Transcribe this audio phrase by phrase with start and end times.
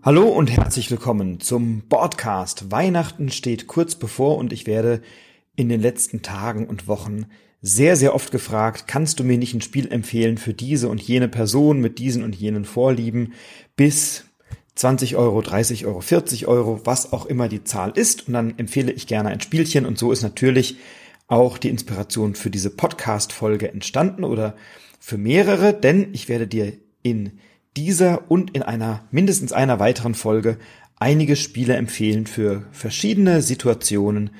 [0.00, 2.70] Hallo und herzlich willkommen zum Podcast.
[2.70, 5.02] Weihnachten steht kurz bevor und ich werde
[5.56, 7.26] in den letzten Tagen und Wochen
[7.62, 11.26] sehr, sehr oft gefragt, kannst du mir nicht ein Spiel empfehlen für diese und jene
[11.26, 13.32] Person mit diesen und jenen Vorlieben
[13.74, 14.24] bis
[14.76, 18.28] 20 Euro, 30 Euro, 40 Euro, was auch immer die Zahl ist.
[18.28, 19.84] Und dann empfehle ich gerne ein Spielchen.
[19.84, 20.76] Und so ist natürlich
[21.26, 24.54] auch die Inspiration für diese Podcast-Folge entstanden oder
[25.00, 27.40] für mehrere, denn ich werde dir in
[27.84, 30.58] dieser und in einer mindestens einer weiteren Folge
[30.98, 34.30] einige Spiele empfehlen für verschiedene Situationen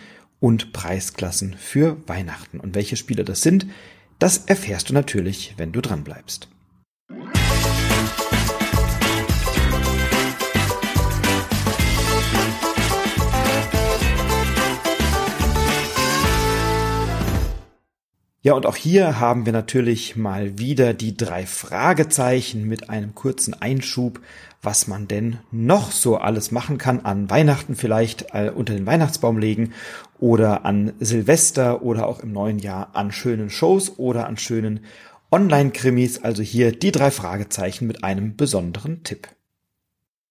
[0.41, 2.59] und Preisklassen für Weihnachten.
[2.59, 3.67] Und welche Spiele das sind,
[4.19, 6.49] das erfährst du natürlich, wenn du dran bleibst.
[18.41, 23.53] Ja, und auch hier haben wir natürlich mal wieder die drei Fragezeichen mit einem kurzen
[23.53, 24.21] Einschub,
[24.63, 29.39] was man denn noch so alles machen kann an Weihnachten vielleicht äh, unter den Weihnachtsbaum
[29.39, 29.73] legen
[30.21, 34.85] oder an Silvester oder auch im neuen Jahr an schönen Shows oder an schönen
[35.33, 36.23] Online-Krimis.
[36.23, 39.29] Also hier die drei Fragezeichen mit einem besonderen Tipp.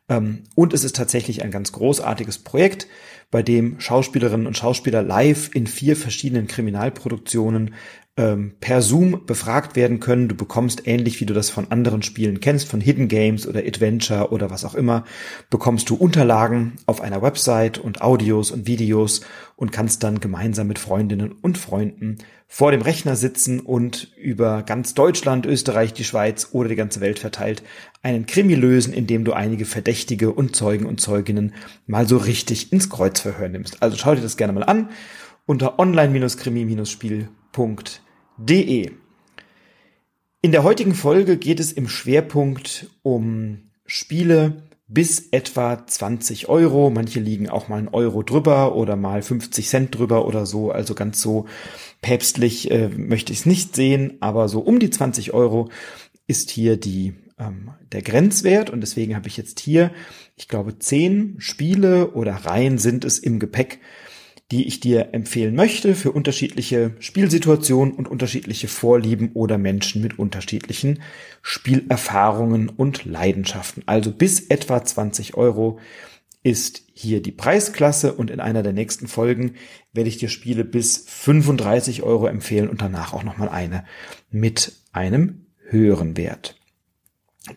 [0.08, 2.86] Ähm, und es ist tatsächlich ein ganz großartiges Projekt,
[3.32, 7.74] bei dem Schauspielerinnen und Schauspieler live in vier verschiedenen Kriminalproduktionen
[8.16, 10.28] ähm, per Zoom befragt werden können.
[10.28, 14.31] Du bekommst ähnlich wie du das von anderen Spielen kennst, von Hidden Games oder Adventure
[14.31, 15.04] oder was auch immer,
[15.48, 19.22] bekommst du Unterlagen auf einer Website und Audios und Videos
[19.56, 22.19] und kannst dann gemeinsam mit Freundinnen und Freunden
[22.53, 27.21] vor dem Rechner sitzen und über ganz Deutschland, Österreich, die Schweiz oder die ganze Welt
[27.21, 27.62] verteilt
[28.03, 31.55] einen Krimi lösen, indem du einige Verdächtige und Zeugen und Zeuginnen
[31.87, 33.83] mal so richtig ins Kreuzverhör nimmst.
[33.83, 34.91] Also schau dir das gerne mal an
[35.47, 37.28] unter online-krimi-spiel.de
[38.43, 38.91] De.
[40.41, 46.90] In der heutigen Folge geht es im Schwerpunkt um Spiele bis etwa 20 Euro.
[46.90, 50.70] Manche liegen auch mal einen Euro drüber oder mal 50 Cent drüber oder so.
[50.72, 51.46] Also ganz so
[52.02, 55.70] päpstlich äh, möchte ich es nicht sehen, aber so um die 20 Euro
[56.26, 59.92] ist hier die ähm, der Grenzwert und deswegen habe ich jetzt hier,
[60.36, 63.78] ich glaube, zehn Spiele oder Reihen sind es im Gepäck,
[64.50, 71.03] die ich dir empfehlen möchte für unterschiedliche Spielsituationen und unterschiedliche Vorlieben oder Menschen mit unterschiedlichen
[71.43, 73.84] Spielerfahrungen und Leidenschaften.
[73.87, 75.78] Also bis etwa 20 Euro
[76.43, 79.55] ist hier die Preisklasse und in einer der nächsten Folgen
[79.93, 83.84] werde ich dir Spiele bis 35 Euro empfehlen und danach auch nochmal eine
[84.31, 86.56] mit einem höheren Wert.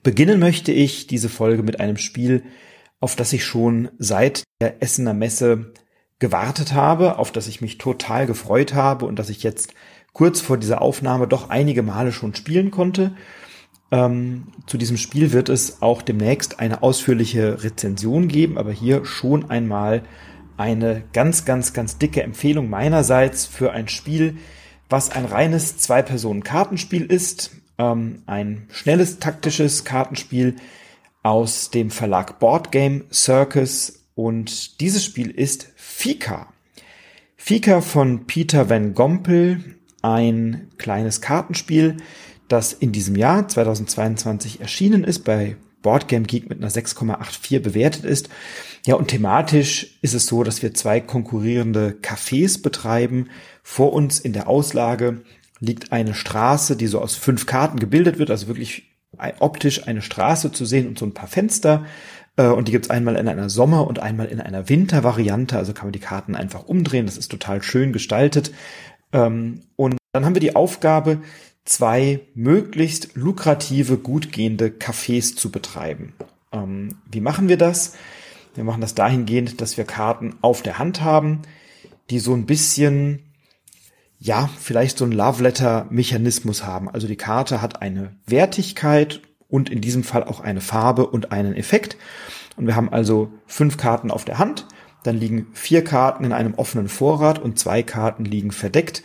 [0.04, 2.44] Beginnen möchte ich diese Folge mit einem Spiel,
[3.00, 5.74] auf das ich schon seit der Essener Messe
[6.24, 9.74] gewartet habe, auf das ich mich total gefreut habe und das ich jetzt
[10.14, 13.12] kurz vor dieser Aufnahme doch einige Male schon spielen konnte.
[13.92, 19.50] Ähm, zu diesem Spiel wird es auch demnächst eine ausführliche Rezension geben, aber hier schon
[19.50, 20.04] einmal
[20.56, 24.38] eine ganz, ganz, ganz dicke Empfehlung meinerseits für ein Spiel,
[24.88, 27.52] was ein reines Zwei-Personen-Kartenspiel ist.
[27.78, 30.56] Ähm, ein schnelles taktisches Kartenspiel
[31.22, 36.54] aus dem Verlag Board Game Circus und dieses Spiel ist Fika.
[37.36, 41.98] Fika von Peter Van Gompel, ein kleines Kartenspiel,
[42.48, 48.30] das in diesem Jahr 2022 erschienen ist, bei Boardgame Geek mit einer 6,84 bewertet ist.
[48.86, 53.30] Ja, und thematisch ist es so, dass wir zwei konkurrierende Cafés betreiben.
[53.62, 55.22] Vor uns in der Auslage
[55.60, 58.84] liegt eine Straße, die so aus fünf Karten gebildet wird, also wirklich
[59.40, 61.86] optisch eine Straße zu sehen und so ein paar Fenster.
[62.38, 65.58] Äh, und die gibt's einmal in einer Sommer- und einmal in einer Wintervariante.
[65.58, 67.06] Also kann man die Karten einfach umdrehen.
[67.06, 68.52] Das ist total schön gestaltet.
[69.12, 71.20] Ähm, und dann haben wir die Aufgabe,
[71.66, 76.14] zwei möglichst lukrative, gut gehende Cafés zu betreiben.
[76.52, 77.96] Ähm, wie machen wir das?
[78.56, 81.42] Wir machen das dahingehend, dass wir Karten auf der Hand haben,
[82.10, 83.24] die so ein bisschen,
[84.20, 86.90] ja, vielleicht so ein Love Letter Mechanismus haben.
[86.90, 89.22] Also die Karte hat eine Wertigkeit
[89.54, 91.96] und in diesem Fall auch eine Farbe und einen Effekt.
[92.56, 94.66] Und wir haben also fünf Karten auf der Hand
[95.04, 99.04] Dann liegen vier Karten in einem offenen Vorrat und zwei Karten liegen verdeckt.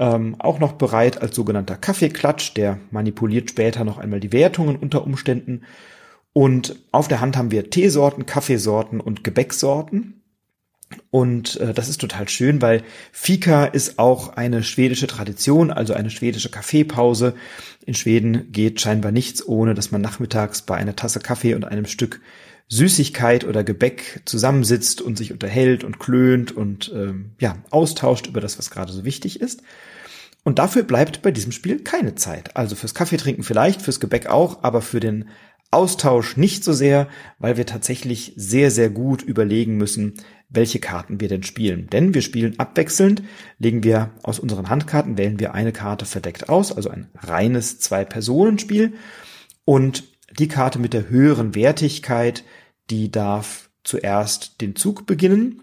[0.00, 2.54] Ähm, auch noch bereit als sogenannter Kaffeeklatsch.
[2.56, 5.62] Der manipuliert später noch einmal die Wertungen unter Umständen.
[6.32, 10.23] Und auf der Hand haben wir Teesorten, Kaffeesorten und Gebäcksorten.
[11.10, 12.82] Und äh, das ist total schön, weil
[13.12, 17.34] Fika ist auch eine schwedische Tradition, also eine schwedische Kaffeepause.
[17.86, 21.86] In Schweden geht scheinbar nichts, ohne dass man nachmittags bei einer Tasse Kaffee und einem
[21.86, 22.20] Stück
[22.68, 28.58] Süßigkeit oder Gebäck zusammensitzt und sich unterhält und klönt und ähm, ja austauscht über das,
[28.58, 29.62] was gerade so wichtig ist.
[30.44, 32.56] Und dafür bleibt bei diesem Spiel keine Zeit.
[32.56, 35.28] Also fürs Kaffeetrinken vielleicht, fürs Gebäck auch, aber für den
[35.70, 37.08] Austausch nicht so sehr,
[37.38, 40.14] weil wir tatsächlich sehr, sehr gut überlegen müssen,
[40.48, 41.88] welche Karten wir denn spielen.
[41.90, 43.22] Denn wir spielen abwechselnd,
[43.58, 48.94] legen wir aus unseren Handkarten, wählen wir eine Karte verdeckt aus, also ein reines Zwei-Personen-Spiel.
[49.64, 50.04] Und
[50.38, 52.44] die Karte mit der höheren Wertigkeit,
[52.90, 55.62] die darf zuerst den Zug beginnen.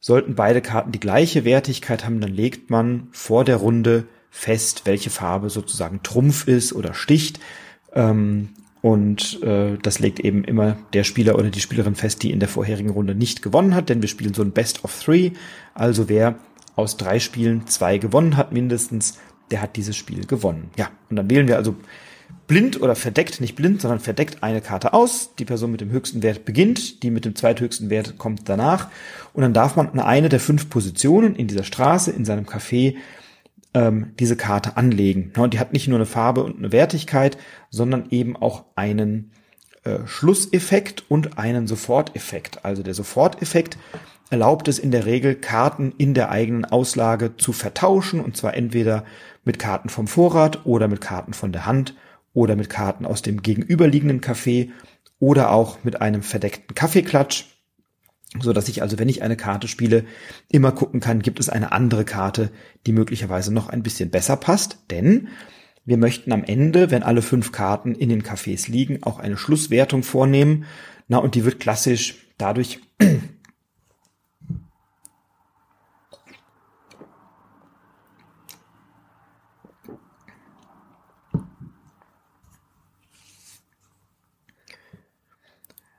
[0.00, 5.10] Sollten beide Karten die gleiche Wertigkeit haben, dann legt man vor der Runde fest, welche
[5.10, 7.40] Farbe sozusagen Trumpf ist oder sticht.
[7.94, 8.50] Ähm,
[8.84, 12.50] und äh, das legt eben immer der Spieler oder die Spielerin fest, die in der
[12.50, 15.30] vorherigen Runde nicht gewonnen hat, denn wir spielen so ein Best of Three.
[15.72, 16.34] Also wer
[16.76, 19.18] aus drei Spielen zwei gewonnen hat mindestens,
[19.50, 20.68] der hat dieses Spiel gewonnen.
[20.76, 21.76] Ja, und dann wählen wir also
[22.46, 25.34] blind oder verdeckt, nicht blind, sondern verdeckt eine Karte aus.
[25.38, 28.88] Die Person mit dem höchsten Wert beginnt, die mit dem zweithöchsten Wert kommt danach.
[29.32, 32.96] Und dann darf man eine der fünf Positionen in dieser Straße, in seinem Café,
[33.74, 35.32] ähm, diese Karte anlegen.
[35.36, 37.36] und die hat nicht nur eine Farbe und eine Wertigkeit,
[37.70, 39.32] sondern eben auch einen
[39.84, 42.64] äh, Schlusseffekt und einen Soforteffekt.
[42.64, 43.76] Also der Soforteffekt
[44.30, 49.04] erlaubt es in der Regel, Karten in der eigenen Auslage zu vertauschen, und zwar entweder
[49.44, 51.94] mit Karten vom Vorrat oder mit Karten von der Hand
[52.32, 54.70] oder mit Karten aus dem gegenüberliegenden Café
[55.18, 57.53] oder auch mit einem verdeckten Kaffeeklatsch
[58.40, 60.04] so dass ich also, wenn ich eine Karte spiele,
[60.48, 62.50] immer gucken kann, gibt es eine andere Karte,
[62.86, 65.28] die möglicherweise noch ein bisschen besser passt, denn
[65.84, 70.02] wir möchten am Ende, wenn alle fünf Karten in den Cafés liegen, auch eine Schlusswertung
[70.02, 70.64] vornehmen.
[71.08, 72.80] Na, und die wird klassisch dadurch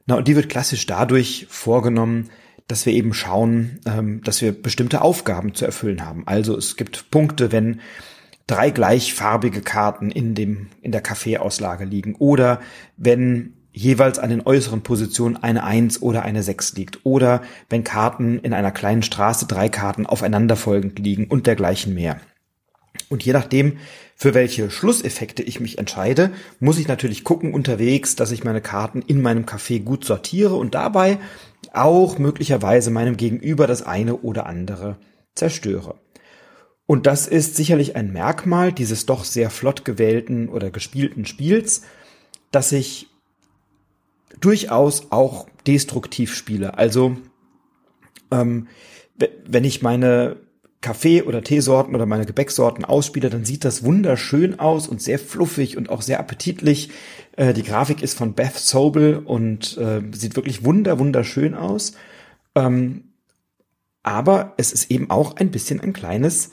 [0.06, 2.30] Na, und die wird klassisch dadurch vorgenommen,
[2.68, 6.24] dass wir eben schauen, ähm, dass wir bestimmte Aufgaben zu erfüllen haben.
[6.26, 7.80] Also es gibt Punkte, wenn
[8.48, 12.62] drei gleichfarbige Karten in dem, in der Kaffeeauslage liegen oder
[12.98, 18.40] wenn jeweils an den äußeren Positionen eine Eins oder eine Sechs liegt oder wenn Karten
[18.40, 22.22] in einer kleinen Straße drei Karten aufeinanderfolgend liegen und dergleichen mehr.
[23.10, 23.78] Und je nachdem,
[24.18, 26.32] für welche Schlusseffekte ich mich entscheide,
[26.62, 30.74] muss ich natürlich gucken unterwegs, dass ich meine Karten in meinem Café gut sortiere und
[30.74, 31.20] dabei
[31.74, 34.96] auch möglicherweise meinem Gegenüber das eine oder andere
[35.36, 35.96] zerstöre.
[36.88, 41.82] Und das ist sicherlich ein Merkmal dieses doch sehr flott gewählten oder gespielten Spiels,
[42.52, 43.08] dass ich
[44.40, 46.78] durchaus auch destruktiv spiele.
[46.78, 47.18] Also
[48.32, 48.68] ähm,
[49.46, 50.38] wenn ich meine
[50.86, 55.78] Kaffee- oder Teesorten oder meine Gebäcksorten ausspiele, dann sieht das wunderschön aus und sehr fluffig
[55.78, 56.92] und auch sehr appetitlich.
[57.38, 61.94] Äh, die Grafik ist von Beth Sobel und äh, sieht wirklich wunder, wunderschön aus.
[62.54, 63.06] Ähm,
[64.04, 66.52] aber es ist eben auch ein bisschen ein kleines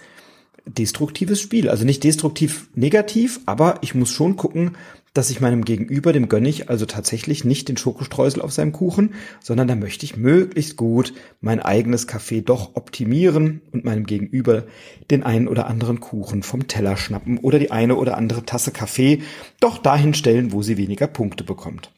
[0.65, 1.69] destruktives Spiel.
[1.69, 4.79] Also nicht destruktiv negativ, aber ich muss schon gucken,
[5.15, 9.15] dass ich meinem Gegenüber, dem gönne ich also tatsächlich nicht den Schokostreusel auf seinem Kuchen,
[9.41, 14.65] sondern da möchte ich möglichst gut mein eigenes Kaffee doch optimieren und meinem Gegenüber
[15.11, 19.23] den einen oder anderen Kuchen vom Teller schnappen oder die eine oder andere Tasse Kaffee
[19.61, 21.93] doch dahin stellen, wo sie weniger Punkte bekommt.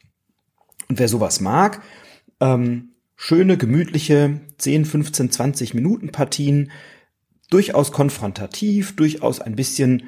[0.89, 1.81] Und wer sowas mag,
[2.41, 6.69] ähm, schöne, gemütliche 10, 15, 20 Minuten Partien,
[7.49, 10.03] durchaus konfrontativ, durchaus ein bisschen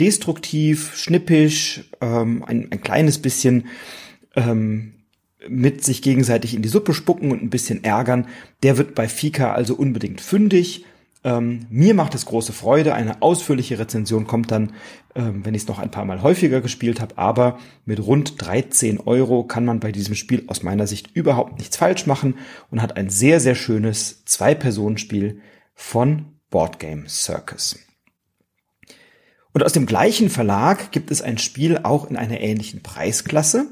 [0.00, 3.66] destruktiv, schnippisch, ähm, ein, ein kleines bisschen
[4.36, 4.94] ähm,
[5.48, 8.26] mit sich gegenseitig in die Suppe spucken und ein bisschen ärgern,
[8.62, 10.84] der wird bei Fika also unbedingt fündig.
[11.24, 12.94] Ähm, mir macht es große Freude.
[12.94, 14.72] Eine ausführliche Rezension kommt dann,
[15.14, 17.18] ähm, wenn ich es noch ein paar Mal häufiger gespielt habe.
[17.18, 21.76] Aber mit rund 13 Euro kann man bei diesem Spiel aus meiner Sicht überhaupt nichts
[21.76, 22.36] falsch machen
[22.70, 25.40] und hat ein sehr, sehr schönes Zwei-Personen-Spiel
[25.74, 27.87] von Boardgame Circus.
[29.52, 33.66] Und aus dem gleichen Verlag gibt es ein Spiel auch in einer ähnlichen Preisklasse,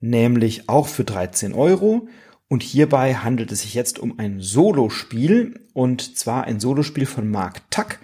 [0.00, 2.08] nämlich auch für 13 Euro.
[2.48, 7.70] Und hierbei handelt es sich jetzt um ein Solospiel und zwar ein Solospiel von Mark
[7.70, 7.98] Tuck.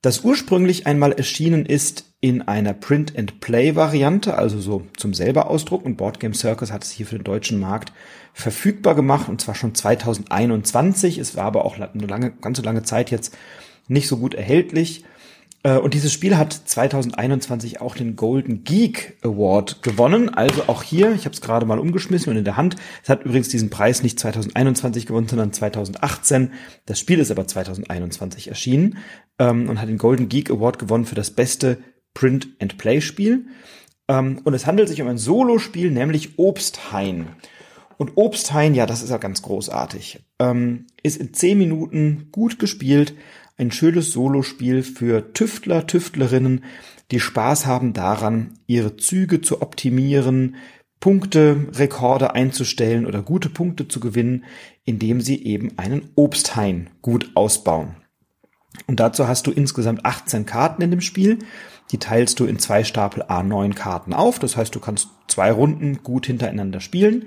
[0.00, 5.84] das ursprünglich einmal erschienen ist in einer Print-and-Play-Variante, also so zum selber Ausdruck.
[5.84, 7.92] Und Board Game Circus hat es hier für den deutschen Markt
[8.32, 11.18] verfügbar gemacht, und zwar schon 2021.
[11.18, 13.36] Es war aber auch eine lange, ganz so lange Zeit jetzt
[13.88, 15.04] nicht so gut erhältlich.
[15.64, 20.28] Äh, und dieses Spiel hat 2021 auch den Golden Geek Award gewonnen.
[20.28, 22.76] Also auch hier, ich habe es gerade mal umgeschmissen und in der Hand.
[23.02, 26.52] Es hat übrigens diesen Preis nicht 2021 gewonnen, sondern 2018.
[26.86, 28.98] Das Spiel ist aber 2021 erschienen
[29.40, 31.78] ähm, und hat den Golden Geek Award gewonnen für das beste
[32.12, 33.46] Print-and-Play-Spiel.
[34.06, 37.28] Ähm, und es handelt sich um ein Solospiel, nämlich Obsthain.
[37.96, 40.20] Und Obsthain, ja, das ist ja ganz großartig.
[40.40, 43.14] Ähm, ist in zehn Minuten gut gespielt
[43.56, 46.64] ein schönes Solospiel für Tüftler, Tüftlerinnen,
[47.10, 50.56] die Spaß haben daran, ihre Züge zu optimieren,
[51.00, 54.44] Punkte, Rekorde einzustellen oder gute Punkte zu gewinnen,
[54.84, 57.96] indem sie eben einen Obsthain gut ausbauen.
[58.86, 61.38] Und dazu hast du insgesamt 18 Karten in dem Spiel.
[61.92, 64.38] Die teilst du in zwei Stapel A9 Karten auf.
[64.38, 67.26] Das heißt, du kannst zwei Runden gut hintereinander spielen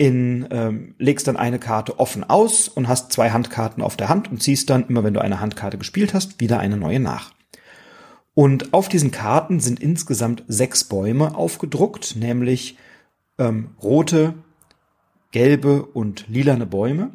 [0.00, 4.30] in, ähm, legst dann eine Karte offen aus und hast zwei Handkarten auf der Hand
[4.30, 7.32] und ziehst dann, immer wenn du eine Handkarte gespielt hast, wieder eine neue nach.
[8.32, 12.78] Und auf diesen Karten sind insgesamt sechs Bäume aufgedruckt, nämlich
[13.36, 14.32] ähm, rote,
[15.32, 17.10] gelbe und lilane Bäume.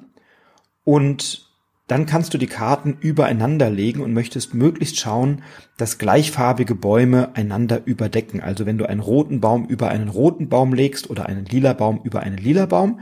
[0.83, 1.44] Und
[1.87, 5.43] dann kannst du die Karten übereinander legen und möchtest möglichst schauen,
[5.77, 8.41] dass gleichfarbige Bäume einander überdecken.
[8.41, 12.01] Also wenn du einen roten Baum über einen roten Baum legst oder einen lila Baum
[12.03, 12.99] über einen lila Baum,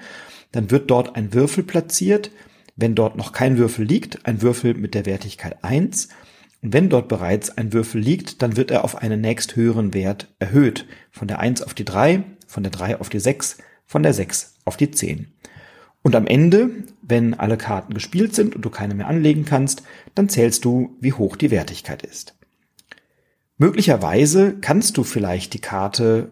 [0.51, 2.31] dann wird dort ein Würfel platziert.
[2.75, 6.09] Wenn dort noch kein Würfel liegt, ein Würfel mit der Wertigkeit 1.
[6.61, 10.85] Und wenn dort bereits ein Würfel liegt, dann wird er auf einen nächsthöheren Wert erhöht.
[11.11, 14.55] Von der 1 auf die 3, von der 3 auf die 6, von der 6
[14.65, 15.33] auf die 10.
[16.03, 16.69] Und am Ende,
[17.01, 19.83] wenn alle Karten gespielt sind und du keine mehr anlegen kannst,
[20.13, 22.36] dann zählst du, wie hoch die Wertigkeit ist.
[23.57, 26.31] Möglicherweise kannst du vielleicht die Karte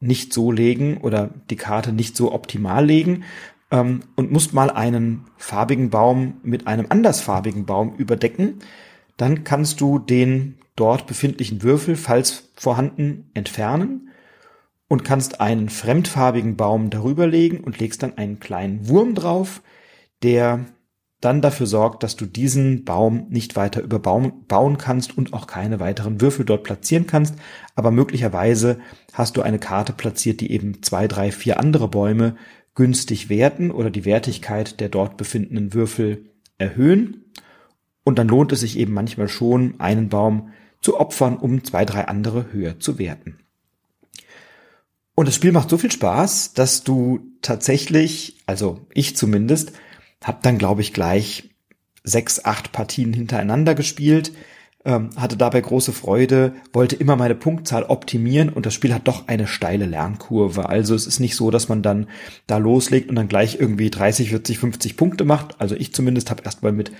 [0.00, 3.22] nicht so legen oder die Karte nicht so optimal legen
[3.70, 8.58] ähm, und musst mal einen farbigen Baum mit einem andersfarbigen Baum überdecken.
[9.16, 14.08] Dann kannst du den dort befindlichen Würfel, falls vorhanden, entfernen
[14.92, 19.62] und kannst einen fremdfarbigen Baum darüber legen und legst dann einen kleinen Wurm drauf,
[20.22, 20.66] der
[21.22, 26.20] dann dafür sorgt, dass du diesen Baum nicht weiter überbauen kannst und auch keine weiteren
[26.20, 27.36] Würfel dort platzieren kannst.
[27.74, 28.80] Aber möglicherweise
[29.14, 32.36] hast du eine Karte platziert, die eben zwei, drei, vier andere Bäume
[32.74, 36.26] günstig werten oder die Wertigkeit der dort befindenden Würfel
[36.58, 37.32] erhöhen.
[38.04, 40.50] Und dann lohnt es sich eben manchmal schon, einen Baum
[40.82, 43.38] zu opfern, um zwei, drei andere höher zu werten.
[45.14, 49.72] Und das Spiel macht so viel Spaß, dass du tatsächlich, also ich zumindest,
[50.22, 51.50] hab dann glaube ich gleich
[52.04, 54.32] sechs, acht Partien hintereinander gespielt,
[54.84, 59.28] ähm, hatte dabei große Freude, wollte immer meine Punktzahl optimieren und das Spiel hat doch
[59.28, 60.68] eine steile Lernkurve.
[60.68, 62.08] Also es ist nicht so, dass man dann
[62.46, 65.60] da loslegt und dann gleich irgendwie 30, 40, 50 Punkte macht.
[65.60, 66.90] Also ich zumindest habe erst mal mit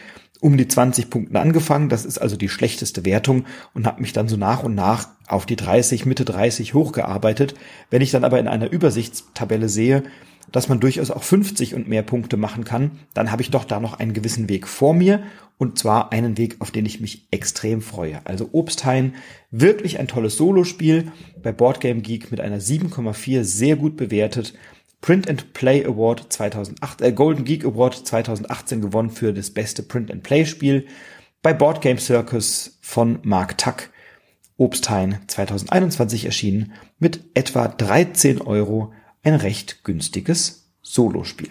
[0.43, 1.89] um die 20 Punkten angefangen.
[1.89, 3.45] Das ist also die schlechteste Wertung
[3.75, 7.55] und habe mich dann so nach und nach auf die 30, Mitte 30 hochgearbeitet.
[7.91, 10.03] Wenn ich dann aber in einer Übersichtstabelle sehe,
[10.51, 13.79] dass man durchaus auch 50 und mehr Punkte machen kann, dann habe ich doch da
[13.79, 15.23] noch einen gewissen Weg vor mir
[15.59, 18.21] und zwar einen Weg, auf den ich mich extrem freue.
[18.25, 19.15] Also Obsthain,
[19.53, 24.55] wirklich ein tolles Solospiel, bei Boardgame Geek mit einer 7,4 sehr gut bewertet
[25.03, 30.11] Print and Play Award 2008, äh, Golden Geek Award 2018 gewonnen für das beste Print
[30.11, 30.87] and Play Spiel
[31.43, 33.91] bei Board Game Circus von Mark Tuck.
[34.57, 38.93] Obsthain 2021 erschienen mit etwa 13 Euro
[39.25, 41.51] ein recht günstiges Solospiel.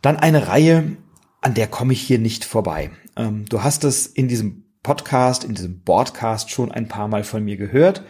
[0.00, 0.96] Dann eine Reihe,
[1.42, 2.90] an der komme ich hier nicht vorbei.
[3.16, 7.44] Ähm, du hast es in diesem Podcast, in diesem Broadcast schon ein paar Mal von
[7.44, 8.02] mir gehört.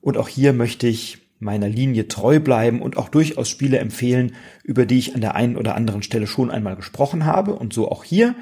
[0.00, 4.34] Und auch hier möchte ich meiner Linie treu bleiben und auch durchaus Spiele empfehlen,
[4.64, 7.54] über die ich an der einen oder anderen Stelle schon einmal gesprochen habe.
[7.54, 8.34] Und so auch hier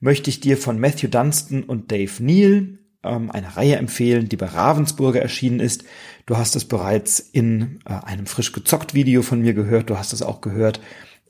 [0.00, 4.46] möchte ich dir von Matthew Dunstan und Dave Neal ähm, eine Reihe empfehlen, die bei
[4.46, 5.84] Ravensburger erschienen ist.
[6.26, 9.90] Du hast es bereits in äh, einem frisch gezockt Video von mir gehört.
[9.90, 10.80] Du hast es auch gehört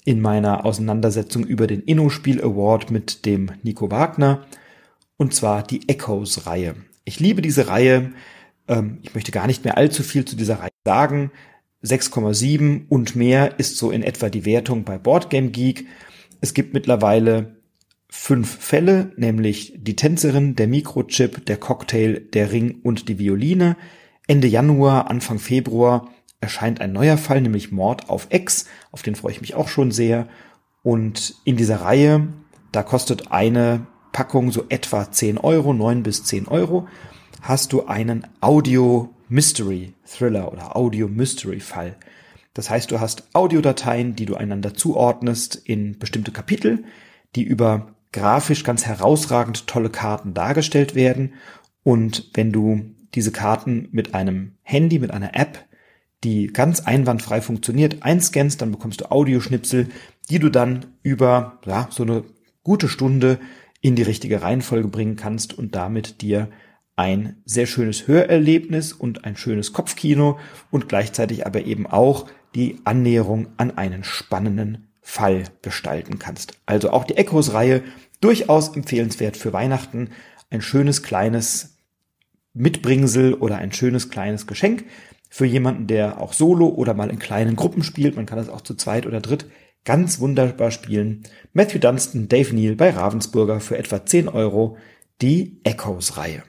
[0.04, 4.47] in meiner Auseinandersetzung über den Inno-Spiel Award mit dem Nico Wagner.
[5.16, 6.76] Und zwar die Echoes Reihe.
[7.04, 8.12] Ich liebe diese Reihe.
[8.69, 11.31] Ähm, ich möchte gar nicht mehr allzu viel zu dieser Reihe sagen.
[11.85, 15.87] 6,7 und mehr ist so in etwa die Wertung bei Boardgame Geek.
[16.40, 17.57] Es gibt mittlerweile
[18.09, 23.76] fünf Fälle, nämlich die Tänzerin, der Mikrochip, der Cocktail, der Ring und die Violine.
[24.28, 28.66] Ende Januar, Anfang Februar erscheint ein neuer Fall, nämlich Mord auf Ex.
[28.90, 30.28] Auf den freue ich mich auch schon sehr.
[30.83, 32.28] Und in dieser Reihe,
[32.71, 36.87] da kostet eine Packung so etwa 10 Euro, 9 bis 10 Euro,
[37.42, 41.96] hast du einen Audio Mystery Thriller oder Audio Mystery Fall.
[42.54, 46.84] Das heißt, du hast Audiodateien, die du einander zuordnest in bestimmte Kapitel,
[47.34, 51.32] die über grafisch ganz herausragend tolle Karten dargestellt werden.
[51.82, 52.82] Und wenn du
[53.14, 55.64] diese Karten mit einem Handy, mit einer App,
[56.22, 59.88] die ganz einwandfrei funktioniert, einscannst, dann bekommst du Audioschnipsel,
[60.30, 62.22] die du dann über ja, so eine
[62.62, 63.40] gute Stunde
[63.80, 66.49] in die richtige Reihenfolge bringen kannst und damit dir
[66.96, 70.38] ein sehr schönes Hörerlebnis und ein schönes Kopfkino
[70.70, 76.58] und gleichzeitig aber eben auch die Annäherung an einen spannenden Fall gestalten kannst.
[76.66, 77.82] Also auch die Echos-Reihe
[78.20, 80.11] durchaus empfehlenswert für Weihnachten.
[80.50, 81.78] Ein schönes kleines
[82.54, 84.84] Mitbringsel oder ein schönes kleines Geschenk
[85.30, 88.16] für jemanden, der auch solo oder mal in kleinen Gruppen spielt.
[88.16, 89.46] Man kann das auch zu zweit oder dritt
[89.84, 91.22] ganz wunderbar spielen.
[91.52, 94.76] Matthew Dunstan, Dave Neal bei Ravensburger für etwa 10 Euro
[95.20, 96.42] die Echoes-Reihe.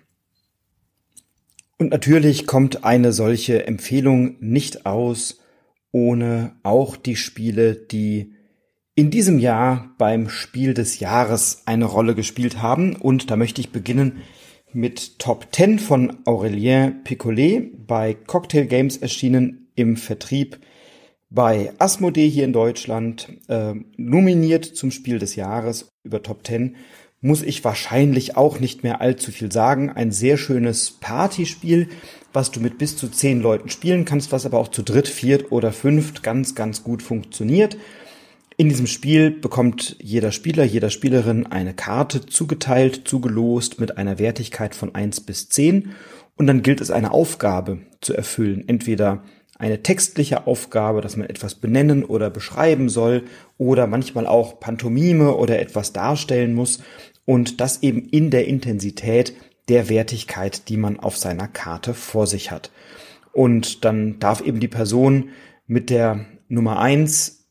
[1.77, 5.39] Und natürlich kommt eine solche Empfehlung nicht aus
[5.92, 8.34] ohne auch die Spiele, die
[8.96, 12.96] in diesem Jahr beim Spiel des Jahres eine Rolle gespielt haben.
[12.96, 14.22] Und da möchte ich beginnen
[14.72, 20.60] mit Top 10 von Aurélien Picolet bei Cocktail Games erschienen im Vertrieb
[21.34, 26.75] bei Asmodee hier in Deutschland, äh, nominiert zum Spiel des Jahres über Top 10
[27.24, 29.89] muss ich wahrscheinlich auch nicht mehr allzu viel sagen.
[29.89, 31.88] Ein sehr schönes Partyspiel,
[32.34, 35.50] was du mit bis zu zehn Leuten spielen kannst, was aber auch zu dritt, viert
[35.51, 37.77] oder fünft ganz, ganz gut funktioniert.
[38.58, 44.75] In diesem Spiel bekommt jeder Spieler, jeder Spielerin eine Karte zugeteilt, zugelost mit einer Wertigkeit
[44.75, 45.92] von eins bis zehn
[46.36, 48.65] und dann gilt es eine Aufgabe zu erfüllen.
[48.68, 49.24] Entweder
[49.58, 53.24] eine textliche Aufgabe, dass man etwas benennen oder beschreiben soll
[53.58, 56.80] oder manchmal auch Pantomime oder etwas darstellen muss
[57.25, 59.34] und das eben in der Intensität
[59.70, 62.72] der Wertigkeit, die man auf seiner Karte vor sich hat.
[63.32, 65.30] Und dann darf eben die Person
[65.65, 67.44] mit der Nummer eins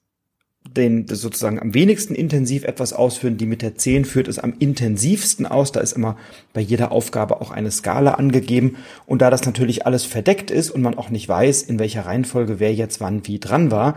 [0.70, 5.44] den sozusagen am wenigsten intensiv etwas ausführen, die mit der 10 führt es am intensivsten
[5.44, 5.72] aus.
[5.72, 6.16] Da ist immer
[6.52, 8.76] bei jeder Aufgabe auch eine Skala angegeben.
[9.06, 12.60] Und da das natürlich alles verdeckt ist und man auch nicht weiß, in welcher Reihenfolge
[12.60, 13.96] wer jetzt wann wie dran war,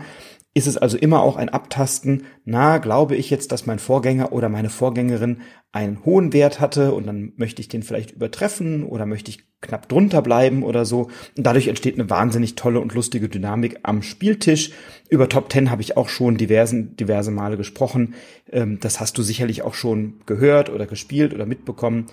[0.56, 4.48] ist es also immer auch ein Abtasten, na, glaube ich jetzt, dass mein Vorgänger oder
[4.48, 9.30] meine Vorgängerin einen hohen Wert hatte und dann möchte ich den vielleicht übertreffen oder möchte
[9.30, 11.10] ich knapp drunter bleiben oder so.
[11.36, 14.70] Und dadurch entsteht eine wahnsinnig tolle und lustige Dynamik am Spieltisch.
[15.10, 18.14] Über Top Ten habe ich auch schon diversen, diverse Male gesprochen.
[18.50, 22.06] Ähm, das hast du sicherlich auch schon gehört oder gespielt oder mitbekommen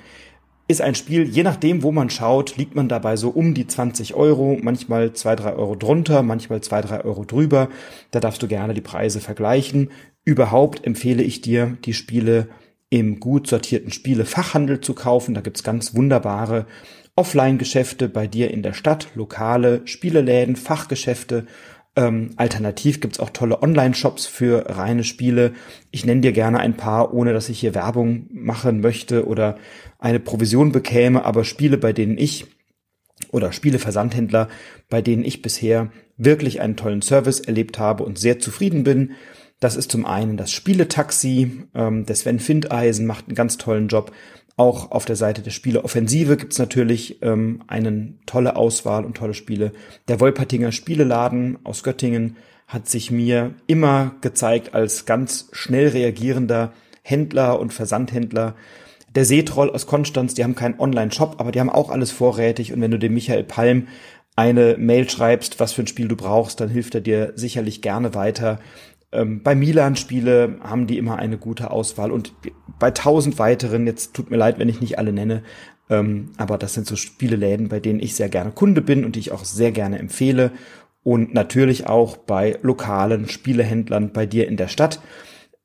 [0.67, 4.13] ist ein Spiel, je nachdem, wo man schaut, liegt man dabei so um die 20
[4.13, 7.69] Euro, manchmal zwei drei Euro drunter, manchmal zwei drei Euro drüber.
[8.11, 9.91] Da darfst du gerne die Preise vergleichen.
[10.23, 12.47] Überhaupt empfehle ich dir, die Spiele
[12.89, 15.33] im gut sortierten Spielefachhandel zu kaufen.
[15.33, 16.65] Da gibt's ganz wunderbare
[17.15, 21.45] Offline-Geschäfte bei dir in der Stadt, lokale Spieleläden, Fachgeschäfte.
[21.95, 25.53] Ähm, alternativ gibt's auch tolle Online-Shops für reine Spiele.
[25.91, 29.57] Ich nenne dir gerne ein paar, ohne dass ich hier Werbung machen möchte oder
[30.03, 32.45] eine Provision bekäme, aber Spiele, bei denen ich
[33.31, 34.49] oder Spieleversandhändler,
[34.89, 39.13] bei denen ich bisher wirklich einen tollen Service erlebt habe und sehr zufrieden bin.
[39.61, 41.63] Das ist zum einen das Spieletaxi.
[41.73, 44.11] Ähm, der Sven Findeisen macht einen ganz tollen Job.
[44.57, 49.71] Auch auf der Seite der Spieleoffensive gibt's natürlich ähm, eine tolle Auswahl und tolle Spiele.
[50.09, 52.35] Der Wolpertinger Spieleladen aus Göttingen
[52.67, 58.55] hat sich mir immer gezeigt als ganz schnell reagierender Händler und Versandhändler,
[59.15, 62.73] der Seetroll aus Konstanz, die haben keinen Online-Shop, aber die haben auch alles vorrätig.
[62.73, 63.87] Und wenn du dem Michael Palm
[64.35, 68.15] eine Mail schreibst, was für ein Spiel du brauchst, dann hilft er dir sicherlich gerne
[68.15, 68.59] weiter.
[69.11, 72.33] Ähm, bei Milan-Spiele haben die immer eine gute Auswahl und
[72.79, 75.43] bei tausend weiteren, jetzt tut mir leid, wenn ich nicht alle nenne,
[75.89, 79.19] ähm, aber das sind so Spieleläden, bei denen ich sehr gerne Kunde bin und die
[79.19, 80.51] ich auch sehr gerne empfehle.
[81.03, 85.01] Und natürlich auch bei lokalen Spielehändlern bei dir in der Stadt.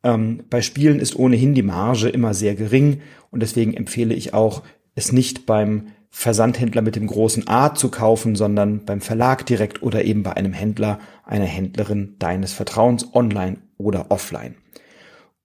[0.03, 4.63] Ähm, bei Spielen ist ohnehin die Marge immer sehr gering und deswegen empfehle ich auch,
[4.95, 10.05] es nicht beim Versandhändler mit dem großen A zu kaufen, sondern beim Verlag direkt oder
[10.05, 14.57] eben bei einem Händler, einer Händlerin deines Vertrauens, online oder offline.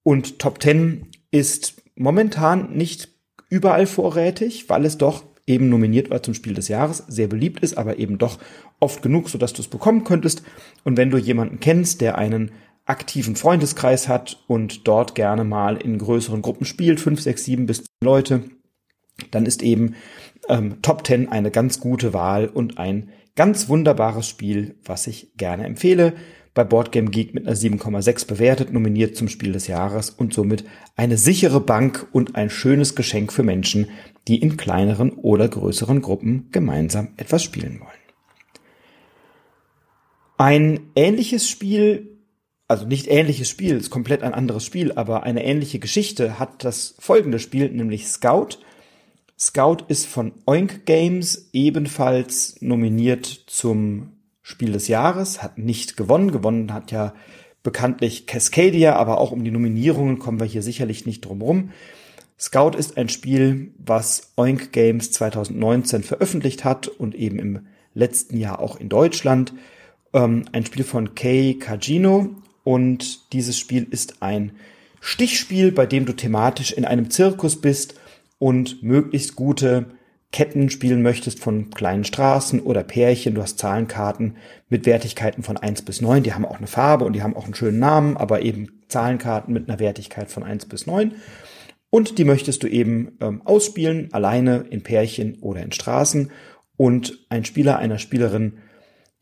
[0.03, 3.09] Und Top 10 ist momentan nicht
[3.49, 7.77] überall vorrätig, weil es doch eben nominiert war zum Spiel des Jahres, sehr beliebt ist,
[7.77, 8.39] aber eben doch
[8.79, 10.43] oft genug, sodass du es bekommen könntest.
[10.83, 12.51] Und wenn du jemanden kennst, der einen
[12.85, 17.79] aktiven Freundeskreis hat und dort gerne mal in größeren Gruppen spielt, fünf, sechs, sieben bis
[17.79, 18.43] zehn Leute,
[19.31, 19.95] dann ist eben
[20.49, 25.65] ähm, Top Ten eine ganz gute Wahl und ein ganz wunderbares Spiel, was ich gerne
[25.65, 26.13] empfehle.
[26.53, 30.65] bei Boardgame Geek mit einer 7,6 bewertet, nominiert zum Spiel des Jahres und somit
[30.95, 33.89] eine sichere Bank und ein schönes Geschenk für Menschen,
[34.27, 37.89] die in kleineren oder größeren Gruppen gemeinsam etwas spielen wollen.
[40.37, 42.12] Ein ähnliches Spiel
[42.67, 46.95] also nicht ähnliches Spiel, ist komplett ein anderes Spiel, aber eine ähnliche Geschichte hat das
[46.99, 48.59] folgende Spiel, nämlich Scout.
[49.37, 56.31] Scout ist von Oink Games ebenfalls nominiert zum Spiel des Jahres, hat nicht gewonnen.
[56.31, 57.13] Gewonnen hat ja
[57.63, 61.71] bekanntlich Cascadia, aber auch um die Nominierungen kommen wir hier sicherlich nicht drum rum.
[62.39, 68.59] Scout ist ein Spiel, was Oink Games 2019 veröffentlicht hat und eben im letzten Jahr
[68.59, 69.53] auch in Deutschland.
[70.13, 74.53] Ähm, ein Spiel von Kei Kajino und dieses Spiel ist ein
[75.01, 77.95] Stichspiel, bei dem du thematisch in einem Zirkus bist
[78.39, 79.87] und möglichst gute
[80.31, 83.35] Ketten spielen möchtest von kleinen Straßen oder Pärchen.
[83.35, 86.23] Du hast Zahlenkarten mit Wertigkeiten von eins bis neun.
[86.23, 89.53] Die haben auch eine Farbe und die haben auch einen schönen Namen, aber eben Zahlenkarten
[89.53, 91.13] mit einer Wertigkeit von eins bis neun.
[91.91, 96.31] Und die möchtest du eben ähm, ausspielen, alleine in Pärchen oder in Straßen.
[96.75, 98.57] Und ein Spieler, einer Spielerin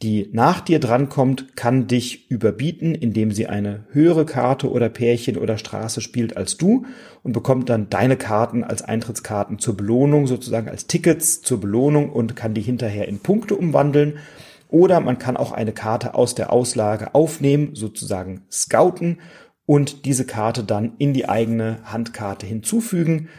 [0.02, 5.58] die nach dir drankommt, kann dich überbieten, indem sie eine höhere Karte oder Pärchen oder
[5.58, 6.86] Straße spielt als du
[7.24, 12.36] und bekommt dann deine Karten als Eintrittskarten zur Belohnung, sozusagen als Tickets zur Belohnung und
[12.36, 14.18] kann die hinterher in Punkte umwandeln.
[14.70, 19.20] Oder man kann auch eine Karte aus der Auslage aufnehmen, sozusagen scouten
[19.66, 23.30] und diese Karte dann in die eigene Handkarte hinzufügen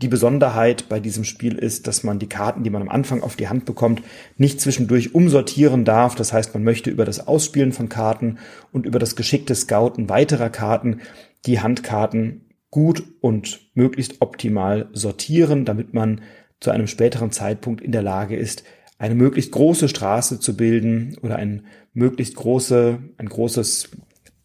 [0.00, 3.36] die Besonderheit bei diesem Spiel ist, dass man die Karten, die man am Anfang auf
[3.36, 4.02] die Hand bekommt,
[4.36, 6.14] nicht zwischendurch umsortieren darf.
[6.14, 8.38] Das heißt, man möchte über das Ausspielen von Karten
[8.72, 11.00] und über das geschickte Scouten weiterer Karten
[11.46, 16.22] die Handkarten gut und möglichst optimal sortieren, damit man
[16.60, 18.64] zu einem späteren Zeitpunkt in der Lage ist,
[18.98, 23.90] eine möglichst große Straße zu bilden oder ein möglichst große, ein großes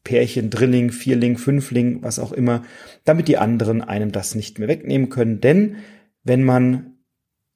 [0.04, 2.64] Pärchen, Drilling, Vierling, Fünfling, was auch immer,
[3.06, 5.42] damit die anderen einem das nicht mehr wegnehmen können.
[5.42, 5.78] Denn
[6.24, 7.00] wenn man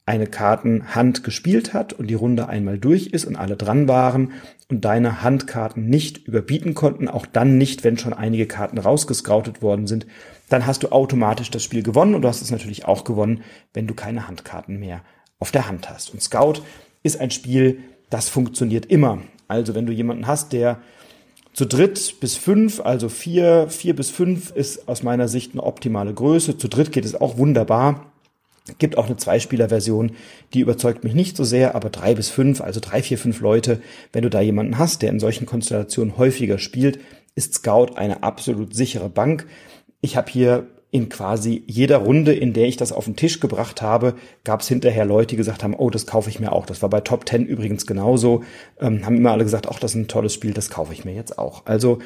[0.05, 4.33] eine Kartenhand gespielt hat und die Runde einmal durch ist und alle dran waren
[4.69, 9.87] und deine Handkarten nicht überbieten konnten, auch dann nicht, wenn schon einige Karten rausgescoutet worden
[9.87, 10.05] sind,
[10.49, 13.87] dann hast du automatisch das Spiel gewonnen und du hast es natürlich auch gewonnen, wenn
[13.87, 15.03] du keine Handkarten mehr
[15.39, 16.13] auf der Hand hast.
[16.13, 16.61] Und Scout
[17.01, 17.79] ist ein Spiel,
[18.09, 19.21] das funktioniert immer.
[19.47, 20.81] Also wenn du jemanden hast, der
[21.53, 26.13] zu dritt bis fünf, also vier, vier bis fünf ist aus meiner Sicht eine optimale
[26.13, 26.57] Größe.
[26.57, 28.11] Zu dritt geht es auch wunderbar.
[28.77, 30.13] Gibt auch eine Zweispieler-Version,
[30.53, 33.81] die überzeugt mich nicht so sehr, aber drei bis fünf, also drei, vier, fünf Leute,
[34.13, 36.99] wenn du da jemanden hast, der in solchen Konstellationen häufiger spielt,
[37.35, 39.47] ist Scout eine absolut sichere Bank.
[39.99, 43.81] Ich habe hier in quasi jeder Runde, in der ich das auf den Tisch gebracht
[43.81, 46.67] habe, gab es hinterher Leute, die gesagt haben, oh, das kaufe ich mir auch.
[46.67, 48.43] Das war bei Top Ten übrigens genauso.
[48.79, 51.15] Ähm, haben immer alle gesagt, ach, das ist ein tolles Spiel, das kaufe ich mir
[51.15, 51.65] jetzt auch.
[51.65, 51.97] Also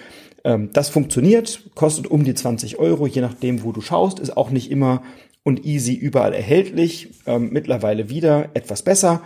[0.45, 4.52] ähm, das funktioniert, kostet um die 20 Euro, je nachdem, wo du schaust, ist auch
[4.52, 5.04] nicht immer
[5.43, 7.10] und easy überall erhältlich.
[7.26, 9.21] Ähm, mittlerweile wieder etwas besser,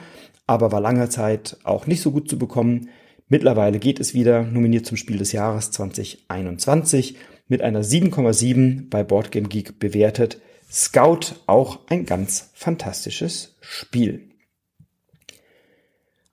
[0.47, 2.89] aber war lange Zeit auch nicht so gut zu bekommen.
[3.29, 7.15] Mittlerweile geht es wieder, nominiert zum Spiel des Jahres 2021
[7.51, 10.39] mit einer 7,7 bei Boardgame Geek bewertet.
[10.71, 14.29] Scout auch ein ganz fantastisches Spiel.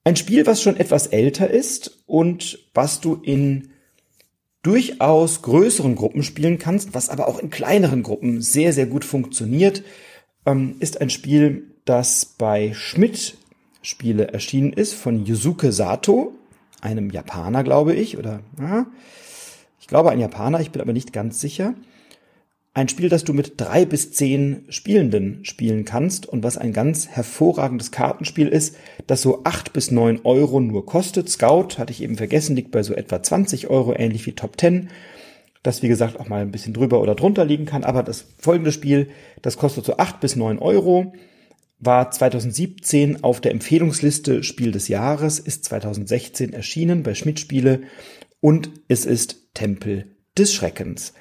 [0.05, 3.71] Ein Spiel, was schon etwas älter ist und was du in
[4.63, 9.83] durchaus größeren Gruppen spielen kannst, was aber auch in kleineren Gruppen sehr, sehr gut funktioniert,
[10.47, 13.37] ähm, ist ein Spiel, das bei Schmidt
[13.83, 16.33] Spiele erschienen ist von Yusuke Sato,
[16.81, 18.87] einem Japaner, glaube ich, oder ja,
[19.89, 21.73] ich glaube ein Japaner, ich bin aber nicht ganz sicher.
[22.75, 27.09] Ein Spiel, das du mit drei bis zehn Spielenden spielen kannst und was ein ganz
[27.09, 31.31] hervorragendes Kartenspiel ist, das so acht bis neun Euro nur kostet.
[31.31, 34.91] Scout, hatte ich eben vergessen, liegt bei so etwa 20 Euro, ähnlich wie Top 10
[35.63, 37.83] das wie gesagt auch mal ein bisschen drüber oder drunter liegen kann.
[37.83, 39.09] Aber das folgende Spiel,
[39.41, 41.15] das kostet so acht bis neun Euro,
[41.79, 47.81] war 2017 auf der Empfehlungsliste Spiel des Jahres, ist 2016 erschienen bei Schmidt Spiele
[48.41, 50.07] und es ist Tempel
[50.39, 51.15] des Schreckens.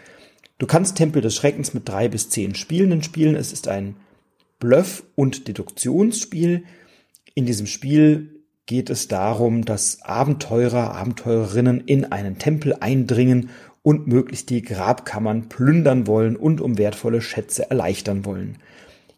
[0.60, 3.36] Du kannst Tempel des Schreckens mit drei bis zehn Spielenden spielen.
[3.36, 3.96] Es ist ein
[4.60, 6.64] Bluff- und Deduktionsspiel.
[7.34, 13.50] In diesem Spiel geht es darum, dass Abenteurer, Abenteurerinnen in einen Tempel eindringen
[13.82, 18.60] und möglichst die Grabkammern plündern wollen und um wertvolle Schätze erleichtern wollen.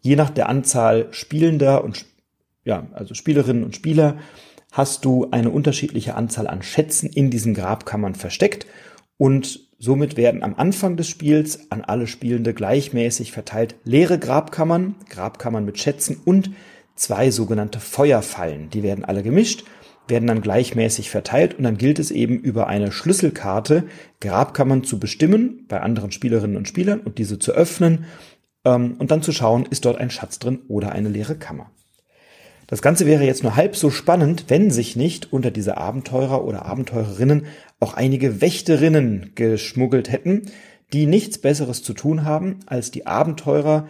[0.00, 2.06] Je nach der Anzahl Spielender und
[2.64, 4.16] ja, also Spielerinnen und Spieler
[4.72, 8.66] hast du eine unterschiedliche Anzahl an Schätzen in diesen Grabkammern versteckt
[9.20, 15.66] und somit werden am Anfang des Spiels an alle Spielende gleichmäßig verteilt leere Grabkammern, Grabkammern
[15.66, 16.52] mit Schätzen und
[16.94, 18.70] zwei sogenannte Feuerfallen.
[18.70, 19.64] Die werden alle gemischt.
[20.08, 23.84] werden dann gleichmäßig verteilt und dann gilt es eben über eine Schlüsselkarte
[24.20, 28.06] Grabkammern zu bestimmen bei anderen Spielerinnen und Spielern und diese zu öffnen
[28.64, 31.70] ähm, und dann zu schauen, ist dort ein Schatz drin oder eine leere Kammer.
[32.70, 36.64] Das Ganze wäre jetzt nur halb so spannend, wenn sich nicht unter diese Abenteurer oder
[36.64, 37.46] Abenteurerinnen
[37.80, 40.42] auch einige Wächterinnen geschmuggelt hätten,
[40.92, 43.88] die nichts Besseres zu tun haben, als die Abenteurer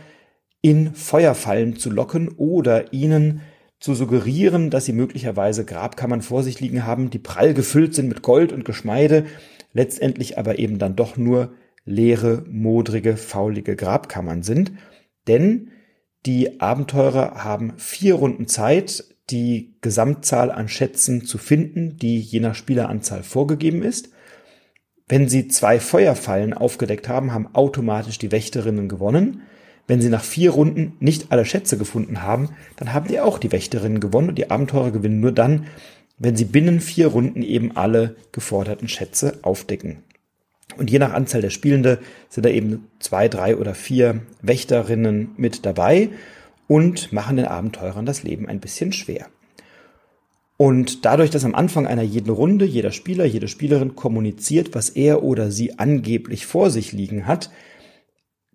[0.62, 3.40] in Feuerfallen zu locken oder ihnen
[3.81, 8.22] zu suggerieren, dass sie möglicherweise Grabkammern vor sich liegen haben, die prall gefüllt sind mit
[8.22, 9.24] Gold und Geschmeide,
[9.72, 11.55] letztendlich aber eben dann doch nur
[11.87, 14.72] leere, modrige, faulige Grabkammern sind.
[15.26, 15.70] Denn
[16.26, 22.55] die Abenteurer haben vier Runden Zeit, die Gesamtzahl an Schätzen zu finden, die je nach
[22.55, 24.11] Spieleranzahl vorgegeben ist.
[25.09, 29.43] Wenn sie zwei Feuerfallen aufgedeckt haben, haben automatisch die Wächterinnen gewonnen.
[29.87, 33.51] Wenn sie nach vier Runden nicht alle Schätze gefunden haben, dann haben die auch die
[33.51, 35.66] Wächterinnen gewonnen und die Abenteurer gewinnen nur dann,
[36.19, 40.05] wenn sie binnen vier Runden eben alle geforderten Schätze aufdecken.
[40.77, 45.66] Und je nach Anzahl der Spielende sind da eben zwei, drei oder vier Wächterinnen mit
[45.66, 46.11] dabei
[46.71, 49.27] und machen den Abenteurern das Leben ein bisschen schwer.
[50.57, 55.25] Und dadurch, dass am Anfang einer jeden Runde jeder Spieler, jede Spielerin kommuniziert, was er
[55.25, 57.51] oder sie angeblich vor sich liegen hat,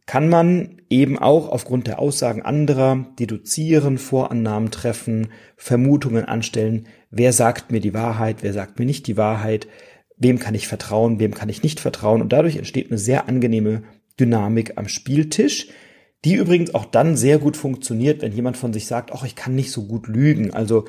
[0.05, 7.69] kann man eben auch aufgrund der Aussagen anderer deduzieren, Vorannahmen treffen, Vermutungen anstellen, wer sagt
[7.69, 9.67] mir die Wahrheit, wer sagt mir nicht die Wahrheit,
[10.15, 12.21] wem kann ich vertrauen, wem kann ich nicht vertrauen.
[12.21, 13.83] Und dadurch entsteht eine sehr angenehme
[14.17, 15.67] Dynamik am Spieltisch,
[16.25, 19.55] die übrigens auch dann sehr gut funktioniert, wenn jemand von sich sagt, ach, ich kann
[19.55, 20.53] nicht so gut lügen.
[20.53, 20.85] Also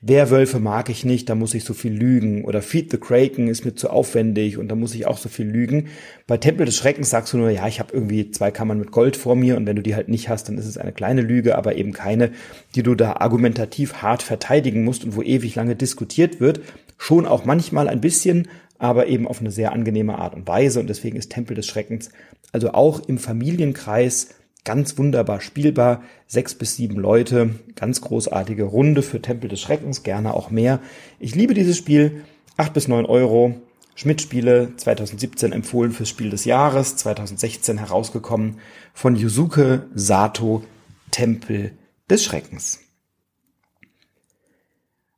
[0.00, 2.44] Werwölfe mag ich nicht, da muss ich so viel lügen.
[2.44, 5.46] Oder Feed the Kraken ist mir zu aufwendig und da muss ich auch so viel
[5.46, 5.88] lügen.
[6.26, 9.16] Bei Tempel des Schreckens sagst du nur, ja, ich habe irgendwie zwei Kammern mit Gold
[9.16, 11.58] vor mir und wenn du die halt nicht hast, dann ist es eine kleine Lüge,
[11.58, 12.30] aber eben keine,
[12.74, 16.60] die du da argumentativ hart verteidigen musst und wo ewig lange diskutiert wird.
[16.98, 20.88] Schon auch manchmal ein bisschen, aber eben auf eine sehr angenehme Art und Weise und
[20.88, 22.10] deswegen ist Tempel des Schreckens
[22.52, 24.28] also auch im Familienkreis
[24.66, 26.02] ganz wunderbar spielbar.
[26.26, 30.80] Sechs bis sieben Leute, ganz großartige Runde für Tempel des Schreckens, gerne auch mehr.
[31.18, 32.24] Ich liebe dieses Spiel.
[32.58, 33.54] Acht bis neun Euro.
[33.94, 38.58] Schmidt-Spiele 2017 empfohlen fürs Spiel des Jahres, 2016 herausgekommen
[38.92, 40.62] von Yusuke Sato
[41.10, 41.72] Tempel
[42.10, 42.80] des Schreckens.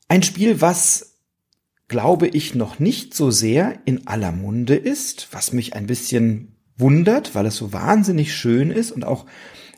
[0.06, 1.16] Ein Spiel, was
[1.88, 7.34] glaube ich noch nicht so sehr in aller Munde ist, was mich ein bisschen wundert,
[7.34, 9.26] weil es so wahnsinnig schön ist und auch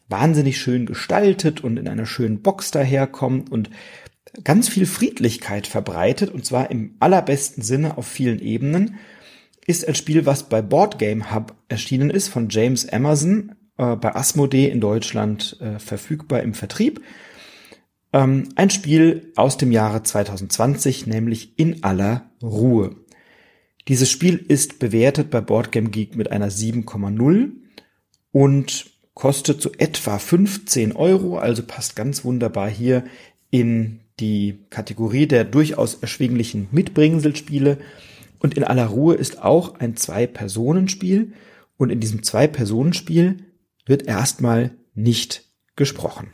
[0.08, 3.70] wahnsinnig schön gestaltet und in einer schönen Box daherkommt und
[4.44, 8.96] ganz viel Friedlichkeit verbreitet und zwar im allerbesten Sinne auf vielen Ebenen,
[9.66, 14.14] ist ein Spiel, was bei Board Game Hub erschienen ist von James Emerson, äh, bei
[14.14, 17.00] Asmodee in Deutschland äh, verfügbar im Vertrieb.
[18.12, 22.96] Ähm, ein Spiel aus dem Jahre 2020, nämlich in aller Ruhe.
[23.88, 27.50] Dieses Spiel ist bewertet bei Boardgame Geek mit einer 7,0
[28.32, 33.04] und kostet so etwa 15 Euro, also passt ganz wunderbar hier
[33.50, 37.78] in die Kategorie der durchaus erschwinglichen Mitbringselspiele.
[38.38, 41.32] Und in aller Ruhe ist auch ein Zwei-Personen-Spiel.
[41.76, 43.44] Und in diesem Zwei-Personen-Spiel
[43.86, 45.44] wird erstmal nicht
[45.76, 46.28] gesprochen.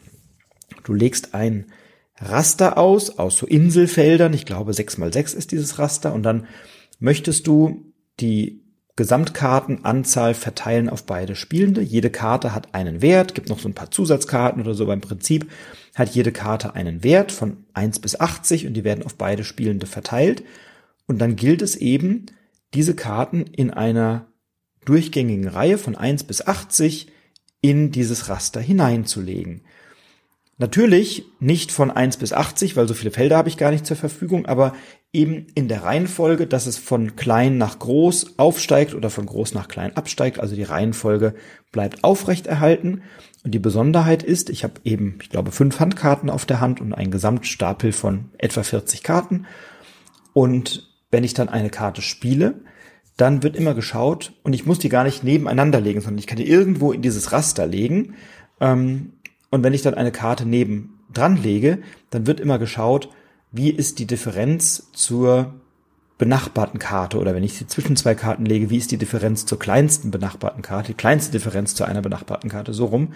[0.84, 1.66] Du legst ein
[2.18, 4.32] Raster aus, aus so Inselfeldern.
[4.32, 6.12] Ich glaube, 6 mal 6 ist dieses Raster.
[6.12, 6.46] Und dann
[6.98, 8.62] möchtest du die
[8.96, 11.82] Gesamtkartenanzahl verteilen auf beide Spielende.
[11.82, 14.86] Jede Karte hat einen Wert, gibt noch so ein paar Zusatzkarten oder so.
[14.86, 15.50] Beim Prinzip
[15.94, 19.86] hat jede Karte einen Wert von 1 bis 80 und die werden auf beide Spielende
[19.86, 20.44] verteilt.
[21.06, 22.26] Und dann gilt es eben,
[22.72, 24.26] diese Karten in einer
[24.86, 27.08] durchgängigen Reihe von 1 bis 80
[27.60, 29.62] in dieses Raster hineinzulegen.
[30.58, 33.96] Natürlich nicht von 1 bis 80, weil so viele Felder habe ich gar nicht zur
[33.96, 34.74] Verfügung, aber
[35.12, 39.68] eben in der Reihenfolge, dass es von klein nach groß aufsteigt oder von groß nach
[39.68, 40.38] klein absteigt.
[40.38, 41.34] Also die Reihenfolge
[41.72, 43.02] bleibt aufrecht erhalten.
[43.44, 46.92] Und die Besonderheit ist, ich habe eben, ich glaube, fünf Handkarten auf der Hand und
[46.92, 49.46] einen Gesamtstapel von etwa 40 Karten.
[50.32, 52.54] Und wenn ich dann eine Karte spiele,
[53.16, 56.36] dann wird immer geschaut und ich muss die gar nicht nebeneinander legen, sondern ich kann
[56.36, 58.14] die irgendwo in dieses Raster legen.
[58.60, 59.12] Ähm,
[59.50, 61.78] und wenn ich dann eine Karte neben dran lege,
[62.10, 63.08] dann wird immer geschaut,
[63.56, 65.54] wie ist die Differenz zur
[66.18, 69.58] benachbarten Karte oder wenn ich sie zwischen zwei Karten lege, wie ist die Differenz zur
[69.58, 73.12] kleinsten benachbarten Karte, die kleinste Differenz zu einer benachbarten Karte, so rum.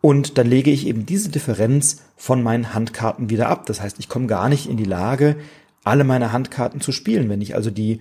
[0.00, 3.66] Und dann lege ich eben diese Differenz von meinen Handkarten wieder ab.
[3.66, 5.36] Das heißt, ich komme gar nicht in die Lage,
[5.84, 7.28] alle meine Handkarten zu spielen.
[7.28, 8.00] Wenn ich also die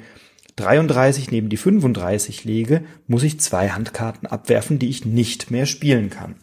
[0.55, 6.09] 33 neben die 35 lege, muss ich zwei Handkarten abwerfen, die ich nicht mehr spielen
[6.09, 6.35] kann.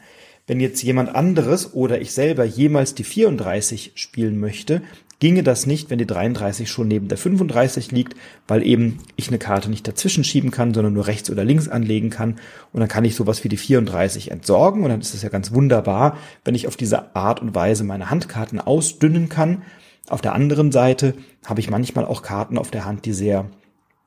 [0.46, 4.82] Wenn jetzt jemand anderes oder ich selber jemals die 34 spielen möchte,
[5.22, 8.16] ginge das nicht, wenn die 33 schon neben der 35 liegt,
[8.48, 12.10] weil eben ich eine Karte nicht dazwischen schieben kann, sondern nur rechts oder links anlegen
[12.10, 12.40] kann.
[12.72, 14.82] Und dann kann ich sowas wie die 34 entsorgen.
[14.82, 18.10] Und dann ist es ja ganz wunderbar, wenn ich auf diese Art und Weise meine
[18.10, 19.62] Handkarten ausdünnen kann.
[20.08, 21.14] Auf der anderen Seite
[21.46, 23.48] habe ich manchmal auch Karten auf der Hand, die sehr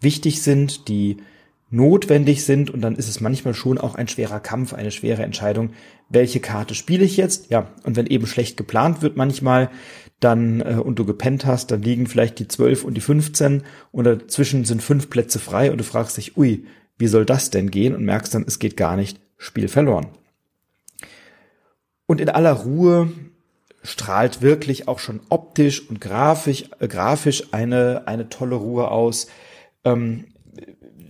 [0.02, 1.16] wichtig sind, die
[1.70, 5.72] notwendig sind und dann ist es manchmal schon auch ein schwerer Kampf, eine schwere Entscheidung,
[6.10, 7.50] welche Karte spiele ich jetzt?
[7.50, 9.70] Ja, und wenn eben schlecht geplant wird manchmal,
[10.20, 14.04] dann äh, und du gepennt hast, dann liegen vielleicht die 12 und die 15 und
[14.06, 16.66] dazwischen sind fünf Plätze frei und du fragst dich, ui,
[16.98, 17.94] wie soll das denn gehen?
[17.94, 20.08] Und merkst dann, es geht gar nicht, Spiel verloren.
[22.08, 23.12] Und in aller Ruhe
[23.84, 29.28] strahlt wirklich auch schon optisch und grafisch, äh, grafisch eine, eine tolle Ruhe aus.
[29.84, 30.26] Ähm,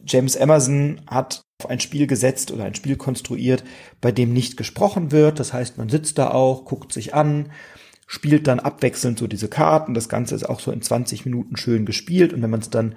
[0.06, 3.64] James Emerson hat auf ein Spiel gesetzt oder ein Spiel konstruiert,
[4.02, 5.40] bei dem nicht gesprochen wird.
[5.40, 7.52] Das heißt, man sitzt da auch, guckt sich an,
[8.06, 9.94] spielt dann abwechselnd so diese Karten.
[9.94, 12.34] Das Ganze ist auch so in 20 Minuten schön gespielt.
[12.34, 12.96] Und wenn man es dann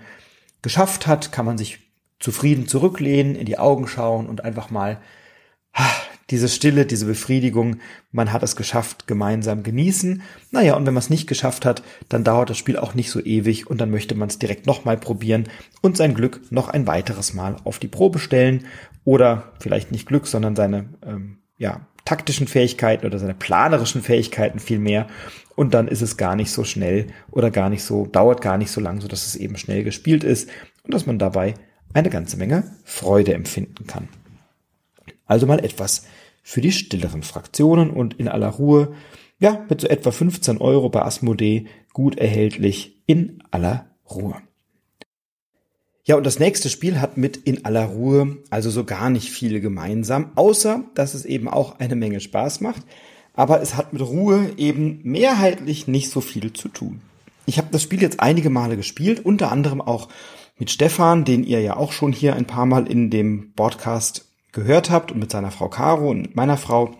[0.62, 1.80] geschafft hat, kann man sich
[2.18, 5.00] zufrieden zurücklehnen, in die Augen schauen und einfach mal
[6.30, 7.78] diese Stille, diese Befriedigung,
[8.12, 10.22] man hat es geschafft, gemeinsam genießen.
[10.50, 13.20] Naja, und wenn man es nicht geschafft hat, dann dauert das Spiel auch nicht so
[13.20, 15.48] ewig und dann möchte man es direkt nochmal probieren
[15.80, 18.66] und sein Glück noch ein weiteres Mal auf die Probe stellen
[19.04, 25.04] oder vielleicht nicht Glück, sondern seine ähm, ja, taktischen Fähigkeiten oder seine planerischen Fähigkeiten viel
[25.56, 28.70] und dann ist es gar nicht so schnell oder gar nicht so, dauert gar nicht
[28.70, 30.48] so lang, so dass es eben schnell gespielt ist
[30.84, 31.52] und dass man dabei
[31.92, 34.08] eine ganze Menge Freude empfinden kann.
[35.26, 36.06] Also mal etwas
[36.42, 38.94] für die stilleren Fraktionen und in aller Ruhe,
[39.38, 44.36] ja, mit so etwa 15 Euro bei Asmodee gut erhältlich in aller Ruhe.
[46.08, 49.60] Ja, und das nächste Spiel hat mit in aller Ruhe also so gar nicht viel
[49.60, 52.80] gemeinsam, außer dass es eben auch eine Menge Spaß macht,
[53.34, 57.02] aber es hat mit Ruhe eben mehrheitlich nicht so viel zu tun.
[57.44, 60.08] Ich habe das Spiel jetzt einige Male gespielt, unter anderem auch
[60.58, 64.88] mit Stefan, den ihr ja auch schon hier ein paar Mal in dem Podcast gehört
[64.88, 66.94] habt und mit seiner Frau Caro und meiner Frau.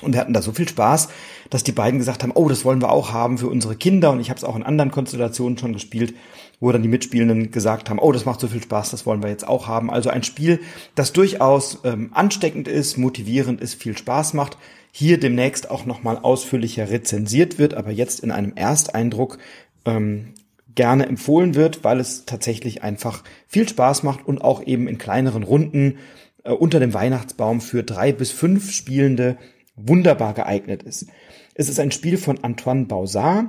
[0.00, 1.08] Und wir hatten da so viel Spaß,
[1.50, 4.12] dass die beiden gesagt haben, oh, das wollen wir auch haben für unsere Kinder.
[4.12, 6.14] Und ich habe es auch in anderen Konstellationen schon gespielt,
[6.60, 9.30] wo dann die Mitspielenden gesagt haben, oh, das macht so viel Spaß, das wollen wir
[9.30, 9.90] jetzt auch haben.
[9.90, 10.60] Also ein Spiel,
[10.94, 14.58] das durchaus ähm, ansteckend ist, motivierend ist, viel Spaß macht.
[14.90, 19.38] Hier demnächst auch nochmal ausführlicher rezensiert wird, aber jetzt in einem Ersteindruck
[19.84, 20.34] ähm,
[20.74, 25.42] gerne empfohlen wird, weil es tatsächlich einfach viel Spaß macht und auch eben in kleineren
[25.42, 25.98] Runden
[26.44, 29.36] äh, unter dem Weihnachtsbaum für drei bis fünf Spielende
[29.76, 31.06] wunderbar geeignet ist.
[31.54, 33.46] Es ist ein Spiel von Antoine Bausard,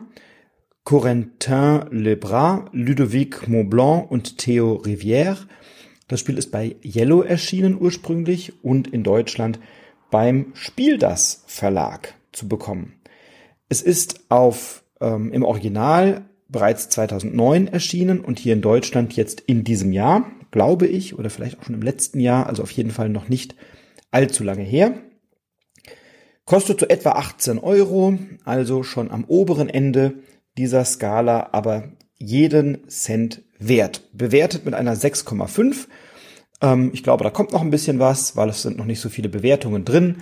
[0.89, 5.38] Corentin Lebras, Ludovic Montblanc und Theo Rivière.
[6.08, 9.60] Das Spiel ist bei Yellow erschienen ursprünglich und in Deutschland
[10.10, 12.93] beim Spiel das Verlag zu bekommen.
[13.69, 19.63] Es ist auf ähm, im Original bereits 2009 erschienen und hier in Deutschland jetzt in
[19.63, 23.10] diesem Jahr glaube ich, oder vielleicht auch schon im letzten Jahr, also auf jeden Fall
[23.10, 23.54] noch nicht
[24.10, 24.95] allzu lange her.
[26.45, 30.23] Kostet so etwa 18 Euro, also schon am oberen Ende
[30.60, 34.02] dieser Skala, aber jeden Cent wert.
[34.12, 35.88] Bewertet mit einer 6,5.
[36.62, 39.08] Ähm, ich glaube, da kommt noch ein bisschen was, weil es sind noch nicht so
[39.08, 40.17] viele Bewertungen drin.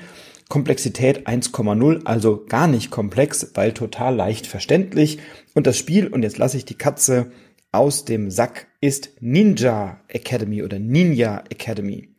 [0.47, 5.17] Komplexität 1,0, also gar nicht komplex, weil total leicht verständlich.
[5.55, 7.31] Und das Spiel, und jetzt lasse ich die Katze
[7.71, 12.13] aus dem Sack ist Ninja Academy oder Ninja Academy.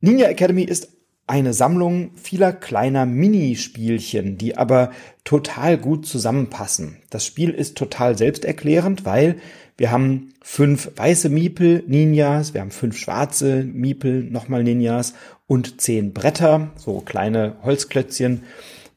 [0.00, 0.95] Ninja Academy ist
[1.26, 4.92] eine Sammlung vieler kleiner Minispielchen, die aber
[5.24, 6.98] total gut zusammenpassen.
[7.10, 9.36] Das Spiel ist total selbsterklärend, weil
[9.76, 15.14] wir haben fünf weiße Miepel Ninjas, wir haben fünf schwarze Miepel nochmal Ninjas
[15.46, 18.44] und zehn Bretter, so kleine Holzklötzchen,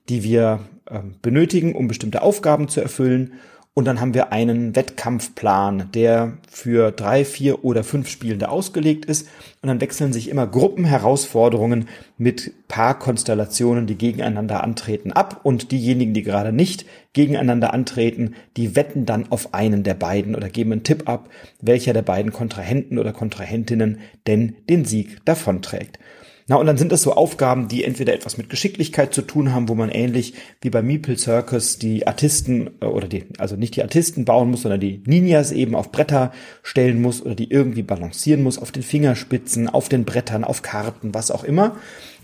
[0.08, 3.34] die wir äh, benötigen, um bestimmte Aufgaben zu erfüllen.
[3.80, 9.30] Und dann haben wir einen Wettkampfplan, der für drei, vier oder fünf Spielende ausgelegt ist.
[9.62, 11.88] Und dann wechseln sich immer Gruppenherausforderungen
[12.18, 15.40] mit Paarkonstellationen, die gegeneinander antreten, ab.
[15.44, 20.50] Und diejenigen, die gerade nicht gegeneinander antreten, die wetten dann auf einen der beiden oder
[20.50, 21.30] geben einen Tipp ab,
[21.62, 26.00] welcher der beiden Kontrahenten oder Kontrahentinnen denn den Sieg davonträgt.
[26.50, 29.70] Na, und dann sind das so Aufgaben, die entweder etwas mit Geschicklichkeit zu tun haben,
[29.70, 33.84] wo man ähnlich wie bei Meeple Circus die Artisten äh, oder die, also nicht die
[33.84, 36.32] Artisten bauen muss, sondern die Ninjas eben auf Bretter
[36.64, 41.14] stellen muss oder die irgendwie balancieren muss auf den Fingerspitzen, auf den Brettern, auf Karten,
[41.14, 41.76] was auch immer.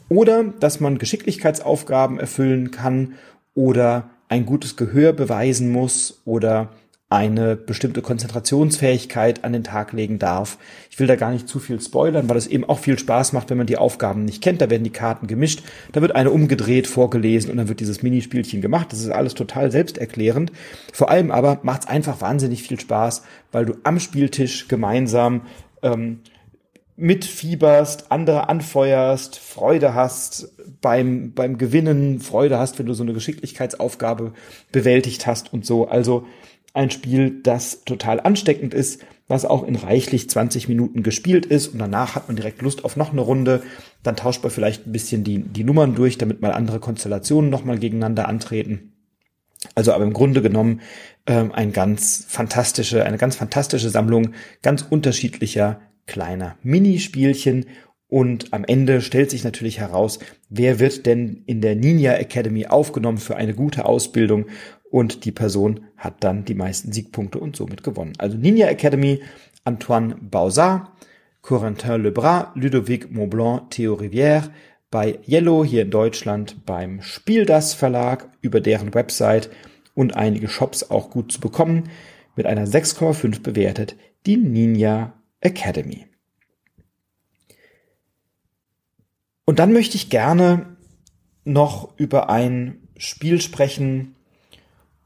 [0.10, 3.14] Oder dass man Geschicklichkeitsaufgaben erfüllen kann
[3.54, 6.72] oder ein gutes Gehör beweisen muss oder
[7.08, 10.58] eine bestimmte Konzentrationsfähigkeit an den Tag legen darf.
[10.90, 13.52] Ich will da gar nicht zu viel spoilern, weil es eben auch viel Spaß macht,
[13.52, 14.60] wenn man die Aufgaben nicht kennt.
[14.60, 18.60] Da werden die Karten gemischt, da wird eine umgedreht, vorgelesen und dann wird dieses Minispielchen
[18.60, 18.92] gemacht.
[18.92, 20.52] Das ist alles total selbsterklärend.
[20.94, 25.42] Vor allem aber macht es einfach wahnsinnig viel Spaß, weil du am Spieltisch gemeinsam
[25.84, 26.22] ähm,
[26.98, 30.50] mitfieberst, andere anfeuerst, Freude hast
[30.82, 34.34] beim, beim Gewinnen, Freude hast, wenn du so eine Geschicklichkeitsaufgabe
[34.72, 35.88] bewältigt hast und so.
[35.88, 36.26] Also
[36.76, 41.80] ein Spiel, das total ansteckend ist, was auch in reichlich 20 Minuten gespielt ist und
[41.80, 43.64] danach hat man direkt Lust auf noch eine Runde.
[44.04, 47.80] Dann tauscht man vielleicht ein bisschen die, die Nummern durch, damit mal andere Konstellationen nochmal
[47.80, 48.94] gegeneinander antreten.
[49.74, 50.82] Also aber im Grunde genommen
[51.26, 57.66] ähm, ein ganz fantastische, eine ganz fantastische Sammlung ganz unterschiedlicher kleiner Minispielchen
[58.08, 60.20] und am Ende stellt sich natürlich heraus,
[60.50, 64.46] wer wird denn in der Ninja Academy aufgenommen für eine gute Ausbildung
[64.96, 68.14] und die Person hat dann die meisten Siegpunkte und somit gewonnen.
[68.18, 69.22] Also Ninja Academy,
[69.66, 70.90] Antoine Bauzard,
[71.42, 74.52] Corentin Lebras, Ludovic Montblanc, Theo Rivière,
[74.90, 79.50] bei Yellow hier in Deutschland beim Spieldas Verlag über deren Website
[79.96, 81.90] und einige Shops auch gut zu bekommen,
[82.38, 86.06] mit einer 6,5 bewertet, die Ninja Academy.
[89.44, 90.78] Und dann möchte ich gerne
[91.44, 94.15] noch über ein Spiel sprechen,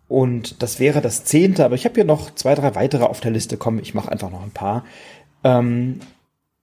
[0.09, 3.31] und das wäre das zehnte, aber ich habe hier noch zwei, drei weitere auf der
[3.31, 3.57] Liste.
[3.57, 4.83] Komm, ich mache einfach noch ein paar.
[5.43, 5.99] Ähm,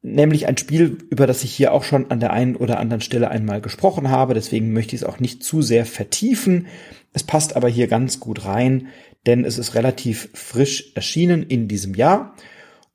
[0.03, 3.31] nämlich ein Spiel, über das ich hier auch schon an der einen oder anderen Stelle
[3.31, 4.35] einmal gesprochen habe.
[4.35, 6.67] Deswegen möchte ich es auch nicht zu sehr vertiefen.
[7.13, 8.89] Es passt aber hier ganz gut rein,
[9.27, 12.35] denn es ist relativ frisch erschienen in diesem Jahr.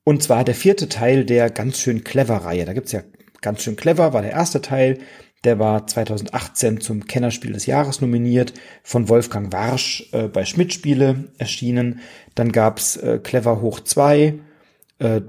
[0.04, 2.66] Und zwar der vierte Teil der ganz schön clever Reihe.
[2.66, 3.04] Da gibt's ja
[3.40, 4.98] ganz schön clever, war der erste Teil.
[5.44, 11.30] Der war 2018 zum Kennerspiel des Jahres nominiert, von Wolfgang Warsch äh, bei Schmidt Spiele
[11.40, 12.00] erschienen.
[12.36, 14.36] Dann gab's äh, Clever hoch zwei,
[15.00, 15.22] äh,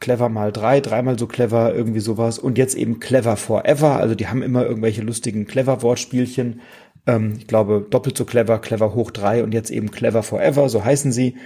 [0.00, 2.38] Clever mal drei, dreimal so clever, irgendwie sowas.
[2.38, 3.96] Und jetzt eben Clever Forever.
[3.96, 6.60] Also die haben immer irgendwelche lustigen Clever-Wortspielchen.
[7.06, 10.84] Ähm, ich glaube, doppelt so clever, Clever hoch drei und jetzt eben Clever Forever, so
[10.84, 11.36] heißen sie.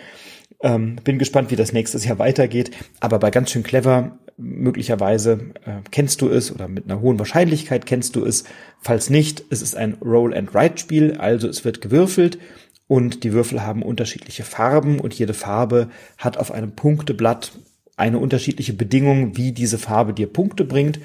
[0.61, 2.71] Ähm, bin gespannt, wie das nächstes Jahr weitergeht.
[3.01, 7.87] Aber bei ganz schön clever möglicherweise äh, kennst du es oder mit einer hohen Wahrscheinlichkeit
[7.87, 8.45] kennst du es.
[8.81, 12.39] Falls nicht, es ist ein Roll-and-Write-Spiel, also es wird gewürfelt
[12.87, 17.53] und die Würfel haben unterschiedliche Farben und jede Farbe hat auf einem Punkteblatt
[17.97, 21.01] eine unterschiedliche Bedingung, wie diese Farbe dir Punkte bringt.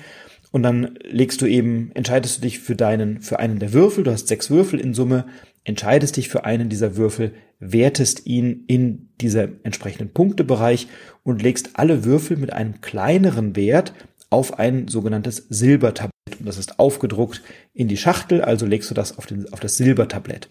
[0.52, 4.04] Und dann legst du eben, entscheidest du dich für deinen, für einen der Würfel.
[4.04, 5.26] Du hast sechs Würfel in Summe,
[5.64, 10.88] entscheidest dich für einen dieser Würfel, wertest ihn in dieser entsprechenden Punktebereich
[11.24, 13.94] und legst alle Würfel mit einem kleineren Wert
[14.30, 16.12] auf ein sogenanntes Silbertablett.
[16.40, 17.42] Und das ist aufgedruckt
[17.74, 20.50] in die Schachtel, also legst du das auf, den, auf das Silbertablett.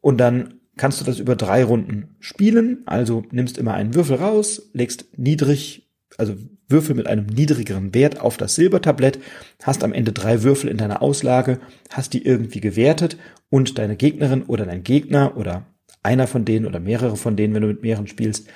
[0.00, 2.82] Und dann kannst du das über drei Runden spielen.
[2.86, 5.85] Also nimmst immer einen Würfel raus, legst niedrig,
[6.18, 6.34] also
[6.68, 9.18] Würfel mit einem niedrigeren Wert auf das Silbertablett,
[9.62, 11.60] hast am Ende drei Würfel in deiner Auslage,
[11.90, 13.16] hast die irgendwie gewertet
[13.50, 15.66] und deine Gegnerin oder dein Gegner oder
[16.02, 18.48] einer von denen oder mehrere von denen, wenn du mit mehreren spielst,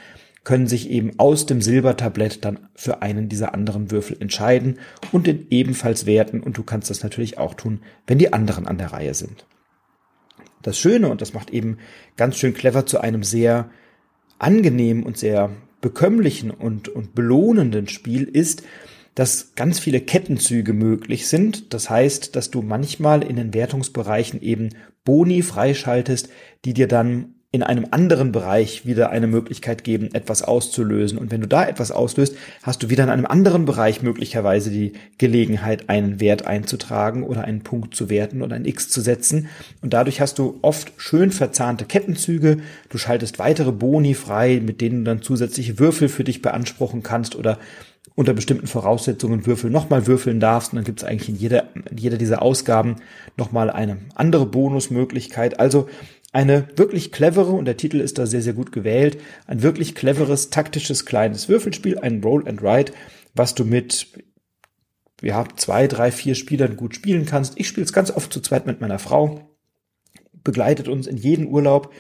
[0.43, 4.79] können sich eben aus dem Silbertablett dann für einen dieser anderen Würfel entscheiden
[5.13, 8.79] und den ebenfalls werten und du kannst das natürlich auch tun, wenn die anderen an
[8.79, 9.47] der Reihe sind.
[10.63, 11.79] Das Schöne, und das macht eben
[12.17, 13.71] ganz schön clever zu einem sehr
[14.39, 15.51] angenehmen und sehr
[15.81, 18.63] bekömmlichen und, und belohnenden Spiel ist,
[19.15, 21.75] dass ganz viele Kettenzüge möglich sind.
[21.75, 24.71] Das heißt, dass du manchmal in den Wertungsbereichen eben
[25.05, 26.29] Boni freischaltest,
[26.65, 31.19] die dir dann in einem anderen Bereich wieder eine Möglichkeit geben, etwas auszulösen.
[31.19, 34.93] Und wenn du da etwas auslöst, hast du wieder in einem anderen Bereich möglicherweise die
[35.19, 39.49] Gelegenheit, einen Wert einzutragen oder einen Punkt zu werten oder ein X zu setzen.
[39.83, 42.59] Und dadurch hast du oft schön verzahnte Kettenzüge.
[42.89, 47.35] Du schaltest weitere Boni frei, mit denen du dann zusätzliche Würfel für dich beanspruchen kannst
[47.35, 47.59] oder
[48.15, 50.73] unter bestimmten Voraussetzungen Würfel nochmal würfeln darfst.
[50.73, 52.97] Und dann gibt es eigentlich in jeder, in jeder dieser Ausgaben
[53.37, 55.59] nochmal eine andere Bonusmöglichkeit.
[55.59, 55.89] Also
[56.33, 60.51] eine wirklich clevere, und der Titel ist da sehr, sehr gut gewählt, ein wirklich cleveres,
[60.51, 62.93] taktisches, kleines Würfelspiel, ein Roll and Ride,
[63.35, 64.07] was du mit
[65.23, 67.59] ja, zwei, drei, vier Spielern gut spielen kannst.
[67.59, 69.51] Ich spiele es ganz oft zu zweit mit meiner Frau,
[70.43, 71.93] begleitet uns in jeden Urlaub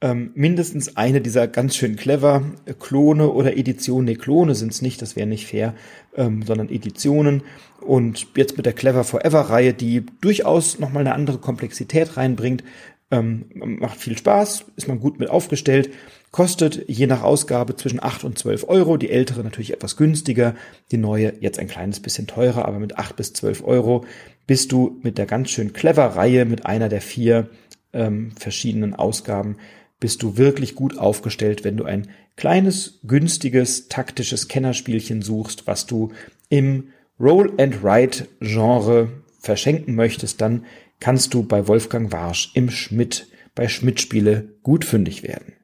[0.00, 2.42] ähm, mindestens eine dieser ganz schön clever
[2.78, 4.04] Klone oder Editionen.
[4.04, 5.74] Nee, Klone sind es nicht, das wäre nicht fair,
[6.14, 7.42] ähm, sondern Editionen.
[7.80, 12.62] Und jetzt mit der Clever Forever Reihe, die durchaus nochmal eine andere Komplexität reinbringt,
[13.10, 15.90] ähm, macht viel Spaß, ist man gut mit aufgestellt,
[16.30, 20.54] kostet je nach Ausgabe zwischen 8 und 12 Euro, die ältere natürlich etwas günstiger,
[20.90, 24.04] die neue jetzt ein kleines bisschen teurer, aber mit 8 bis 12 Euro
[24.46, 27.48] bist du mit der ganz schön clever Reihe, mit einer der vier
[27.92, 29.56] ähm, verschiedenen Ausgaben
[30.00, 36.12] bist du wirklich gut aufgestellt, wenn du ein kleines, günstiges, taktisches Kennerspielchen suchst, was du
[36.48, 39.08] im Roll and Write Genre
[39.40, 40.64] verschenken möchtest, dann
[41.00, 45.54] kannst du bei Wolfgang Warsch im Schmidt bei Schmidt Spiele gut fündig werden.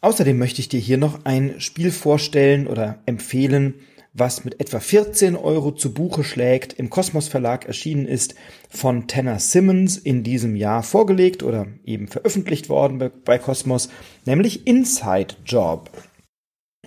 [0.00, 3.74] Außerdem möchte ich dir hier noch ein Spiel vorstellen oder empfehlen,
[4.14, 8.34] was mit etwa 14 Euro zu Buche schlägt, im Kosmos Verlag erschienen ist,
[8.70, 13.90] von Tanner Simmons in diesem Jahr vorgelegt oder eben veröffentlicht worden bei Kosmos,
[14.24, 15.90] nämlich Inside Job.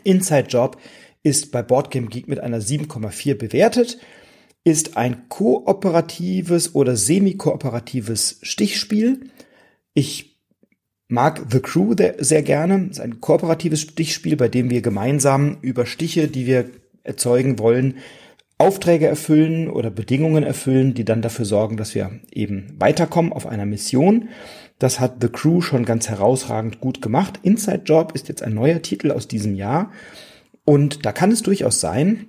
[0.03, 0.77] Inside Job
[1.21, 3.99] ist bei Boardgame Geek mit einer 7,4 bewertet,
[4.63, 9.31] ist ein kooperatives oder semi-kooperatives Stichspiel.
[9.93, 10.39] Ich
[11.07, 12.85] mag The Crew sehr gerne.
[12.85, 16.69] Es ist ein kooperatives Stichspiel, bei dem wir gemeinsam über Stiche, die wir
[17.03, 17.97] erzeugen wollen,
[18.59, 23.65] Aufträge erfüllen oder Bedingungen erfüllen, die dann dafür sorgen, dass wir eben weiterkommen auf einer
[23.65, 24.29] Mission.
[24.77, 27.39] Das hat The Crew schon ganz herausragend gut gemacht.
[27.41, 29.91] Inside Job ist jetzt ein neuer Titel aus diesem Jahr.
[30.63, 32.27] Und da kann es durchaus sein,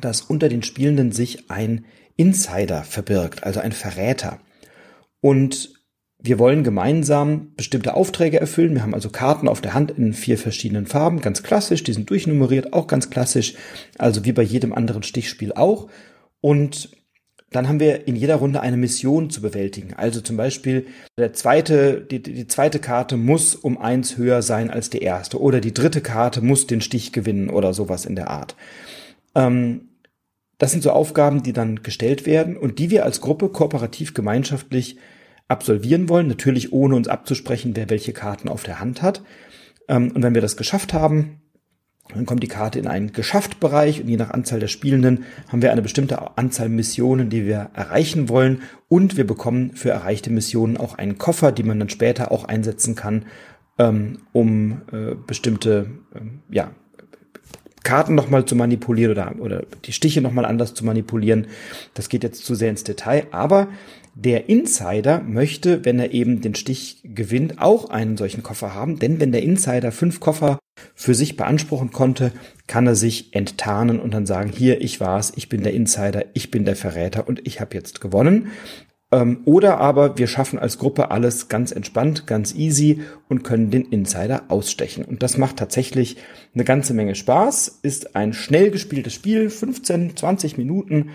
[0.00, 1.84] dass unter den Spielenden sich ein
[2.16, 4.38] Insider verbirgt, also ein Verräter.
[5.20, 5.82] Und
[6.24, 8.74] wir wollen gemeinsam bestimmte Aufträge erfüllen.
[8.74, 11.82] Wir haben also Karten auf der Hand in vier verschiedenen Farben, ganz klassisch.
[11.82, 13.54] Die sind durchnummeriert, auch ganz klassisch.
[13.98, 15.88] Also wie bei jedem anderen Stichspiel auch.
[16.40, 16.90] Und
[17.50, 19.94] dann haben wir in jeder Runde eine Mission zu bewältigen.
[19.94, 20.86] Also zum Beispiel
[21.18, 25.40] der zweite, die, die zweite Karte muss um eins höher sein als die erste.
[25.40, 28.54] Oder die dritte Karte muss den Stich gewinnen oder sowas in der Art.
[29.34, 29.88] Ähm,
[30.58, 34.96] das sind so Aufgaben, die dann gestellt werden und die wir als Gruppe kooperativ gemeinschaftlich
[35.48, 39.22] absolvieren wollen, natürlich ohne uns abzusprechen, wer welche Karten auf der Hand hat.
[39.88, 41.42] Ähm, und wenn wir das geschafft haben,
[42.14, 45.72] dann kommt die Karte in einen Geschafft-Bereich und je nach Anzahl der Spielenden haben wir
[45.72, 50.94] eine bestimmte Anzahl Missionen, die wir erreichen wollen und wir bekommen für erreichte Missionen auch
[50.94, 53.26] einen Koffer, die man dann später auch einsetzen kann,
[53.78, 56.72] ähm, um äh, bestimmte ähm, ja,
[57.84, 61.46] Karten nochmal zu manipulieren oder, oder die Stiche nochmal anders zu manipulieren.
[61.94, 63.68] Das geht jetzt zu sehr ins Detail, aber
[64.14, 69.20] der Insider möchte, wenn er eben den Stich gewinnt, auch einen solchen Koffer haben, denn
[69.20, 70.58] wenn der Insider fünf Koffer
[70.94, 72.32] für sich beanspruchen konnte,
[72.66, 76.50] kann er sich enttarnen und dann sagen, hier, ich war's, ich bin der Insider, ich
[76.50, 78.48] bin der Verräter und ich habe jetzt gewonnen.
[79.12, 83.84] Ähm, oder aber wir schaffen als Gruppe alles ganz entspannt, ganz easy und können den
[83.84, 85.04] Insider ausstechen.
[85.04, 86.16] Und das macht tatsächlich
[86.54, 91.10] eine ganze Menge Spaß, ist ein schnell gespieltes Spiel, 15, 20 Minuten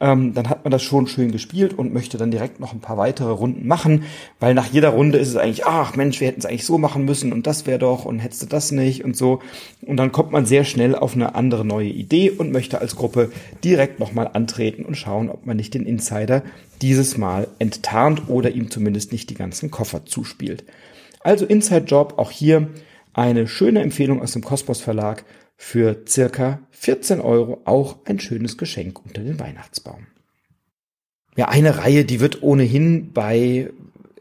[0.00, 2.98] ähm, dann hat man das schon schön gespielt und möchte dann direkt noch ein paar
[2.98, 4.04] weitere Runden machen,
[4.40, 7.04] weil nach jeder Runde ist es eigentlich, ach Mensch, wir hätten es eigentlich so machen
[7.04, 9.40] müssen und das wäre doch und hättest du das nicht und so.
[9.82, 13.30] Und dann kommt man sehr schnell auf eine andere neue Idee und möchte als Gruppe
[13.64, 16.42] direkt nochmal antreten und schauen, ob man nicht den Insider
[16.82, 20.64] dieses Mal enttarnt oder ihm zumindest nicht die ganzen Koffer zuspielt.
[21.20, 22.68] Also Inside Job, auch hier
[23.16, 25.24] eine schöne Empfehlung aus dem Kosmos Verlag
[25.56, 30.06] für circa 14 Euro auch ein schönes Geschenk unter den Weihnachtsbaum.
[31.34, 33.70] Ja, eine Reihe, die wird ohnehin bei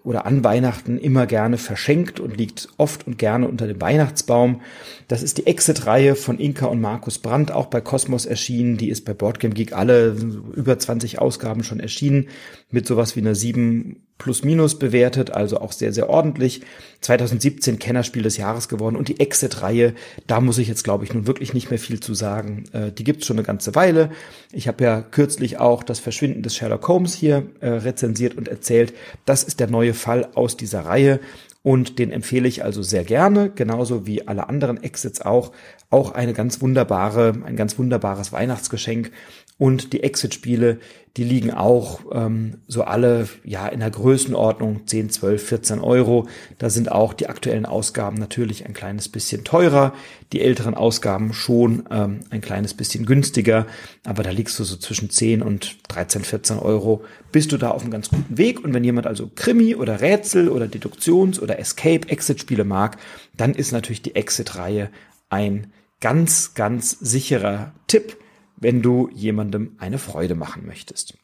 [0.04, 4.62] oder an Weihnachten immer gerne verschenkt und liegt oft und gerne unter dem Weihnachtsbaum.
[5.08, 8.78] Das ist die Exit-Reihe von Inka und Markus Brandt, auch bei Cosmos erschienen.
[8.78, 10.16] Die ist bei Boardgame Geek alle
[10.56, 12.28] über 20 Ausgaben schon erschienen,
[12.70, 16.62] mit sowas wie einer 7 plus minus bewertet, also auch sehr, sehr ordentlich.
[17.02, 19.94] 2017 Kennerspiel des Jahres geworden und die Exit-Reihe,
[20.26, 22.64] da muss ich jetzt, glaube ich, nun wirklich nicht mehr viel zu sagen.
[22.72, 24.10] Äh, die gibt's schon eine ganze Weile.
[24.52, 28.94] Ich habe ja kürzlich auch das Verschwinden des Sherlock Holmes hier äh, rezensiert und erzählt.
[29.26, 31.20] Das ist der neue Fall aus dieser Reihe
[31.66, 35.52] und den empfehle ich also sehr gerne, genauso wie alle anderen Exits auch.
[35.90, 39.10] Auch eine ganz wunderbare, ein ganz wunderbares Weihnachtsgeschenk
[39.58, 40.80] und die Exit-Spiele,
[41.16, 46.28] die liegen auch ähm, so alle ja in der Größenordnung 10, 12, 14 Euro.
[46.58, 49.94] Da sind auch die aktuellen Ausgaben natürlich ein kleines bisschen teurer,
[50.34, 53.66] die älteren Ausgaben schon ähm, ein kleines bisschen günstiger,
[54.04, 57.82] aber da liegst du so zwischen 10 und 13, 14 Euro, bist du da auf
[57.82, 58.62] einem ganz guten Weg.
[58.62, 62.98] Und wenn jemand also Krimi oder Rätsel oder Deduktions- oder Escape-Exit-Spiele mag,
[63.38, 64.90] dann ist natürlich die Exit-Reihe
[65.30, 68.18] ein ganz, ganz sicherer Tipp
[68.58, 71.18] wenn du jemandem eine Freude machen möchtest.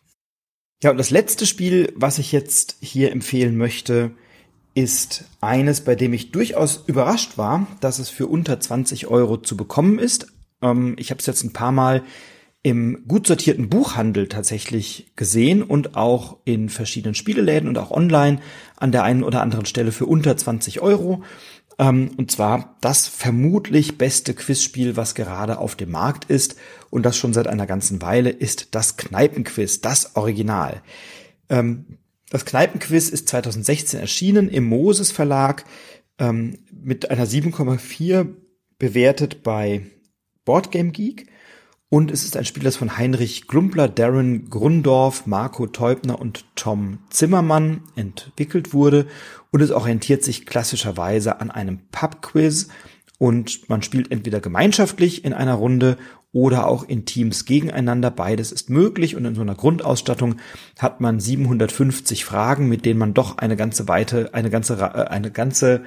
[0.84, 4.12] Ja, und das letzte Spiel, was ich jetzt hier empfehlen möchte,
[4.74, 9.58] ist eines, bei dem ich durchaus überrascht war, dass es für unter 20 Euro zu
[9.58, 10.28] bekommen ist.
[10.62, 12.04] Ähm, ich habe es jetzt ein paar Mal
[12.64, 18.40] im gut sortierten Buchhandel tatsächlich gesehen und auch in verschiedenen Spieleläden und auch online
[18.78, 21.24] an der einen oder anderen Stelle für unter 20 Euro.
[21.82, 26.56] Ähm, und zwar das vermutlich beste Quizspiel, was gerade auf dem Markt ist
[26.92, 30.84] und das schon seit einer ganzen Weile, ist das Kneipenquiz, das Original.
[31.50, 31.98] Ähm,
[32.30, 35.66] Das Kneipenquiz ist 2016 erschienen im Moses Verlag
[36.20, 38.28] ähm, mit einer 7,4
[38.78, 39.82] bewertet bei
[40.46, 41.31] Boardgame Geek.
[41.94, 47.00] Und es ist ein Spiel, das von Heinrich Glumpler, Darren Grundorf, Marco Teubner und Tom
[47.10, 49.08] Zimmermann entwickelt wurde.
[49.52, 52.70] Und es orientiert sich klassischerweise an einem Pub-Quiz.
[53.20, 55.98] Und man spielt entweder gemeinschaftlich in einer Runde
[56.32, 58.10] oder auch in Teams gegeneinander.
[58.10, 60.38] Beides ist möglich und in so einer Grundausstattung
[60.80, 65.30] hat man 750 Fragen, mit denen man doch eine ganze weite, eine ganze, äh, eine
[65.30, 65.84] ganze,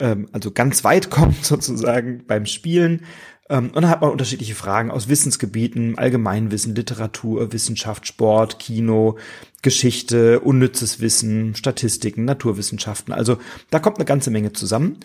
[0.00, 3.02] ähm, also ganz weit kommt sozusagen beim Spielen.
[3.48, 9.18] Ähm, und dann hat man unterschiedliche Fragen aus Wissensgebieten, Allgemeinwissen, Literatur, Wissenschaft, Sport, Kino,
[9.62, 13.12] Geschichte, unnützes Wissen, Statistiken, Naturwissenschaften.
[13.12, 13.38] Also
[13.70, 14.98] da kommt eine ganze Menge zusammen.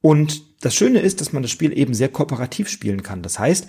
[0.00, 3.22] Und das Schöne ist, dass man das Spiel eben sehr kooperativ spielen kann.
[3.22, 3.68] Das heißt,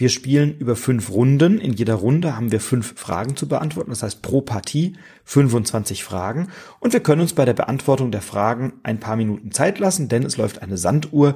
[0.00, 1.60] wir spielen über fünf Runden.
[1.60, 3.90] In jeder Runde haben wir fünf Fragen zu beantworten.
[3.90, 6.48] Das heißt pro Partie 25 Fragen.
[6.80, 10.24] Und wir können uns bei der Beantwortung der Fragen ein paar Minuten Zeit lassen, denn
[10.24, 11.34] es läuft eine Sanduhr,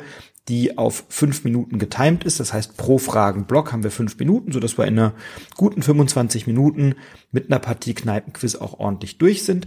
[0.48, 2.40] die auf fünf Minuten getimed ist.
[2.40, 5.14] Das heißt, pro Fragenblock haben wir fünf Minuten, so dass wir in einer
[5.56, 6.96] guten 25 Minuten
[7.32, 9.66] mit einer Partie Kneipenquiz auch ordentlich durch sind.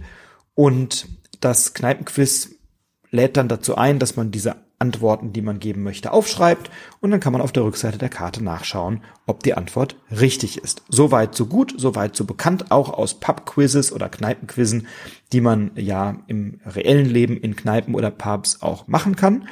[0.54, 1.08] Und
[1.40, 2.56] das Kneipenquiz
[3.10, 6.70] lädt dann dazu ein, dass man diese Antworten, die man geben möchte, aufschreibt
[7.00, 10.82] und dann kann man auf der Rückseite der Karte nachschauen, ob die Antwort richtig ist.
[10.88, 14.86] Soweit so gut, soweit so bekannt, auch aus Pub-Quizzes oder Kneipenquizzen,
[15.32, 19.48] die man ja im reellen Leben in Kneipen oder Pubs auch machen kann.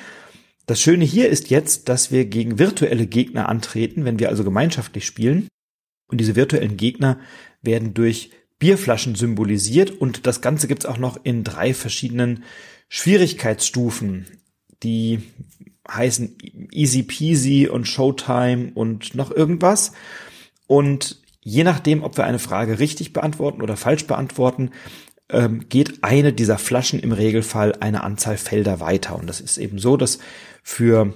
[0.67, 5.07] Das Schöne hier ist jetzt, dass wir gegen virtuelle Gegner antreten, wenn wir also gemeinschaftlich
[5.07, 5.49] spielen.
[6.09, 7.19] Und diese virtuellen Gegner
[7.63, 12.45] werden durch Bierflaschen symbolisiert und das Ganze gibt's auch noch in drei verschiedenen
[12.89, 14.27] Schwierigkeitsstufen
[14.83, 15.21] die
[15.89, 16.37] heißen
[16.73, 19.93] Easy Peasy und Showtime und noch irgendwas.
[20.67, 24.71] Und je nachdem, ob wir eine Frage richtig beantworten oder falsch beantworten,
[25.29, 29.17] ähm, geht eine dieser Flaschen im Regelfall eine Anzahl Felder weiter.
[29.17, 30.19] Und das ist eben so, dass
[30.67, 31.15] für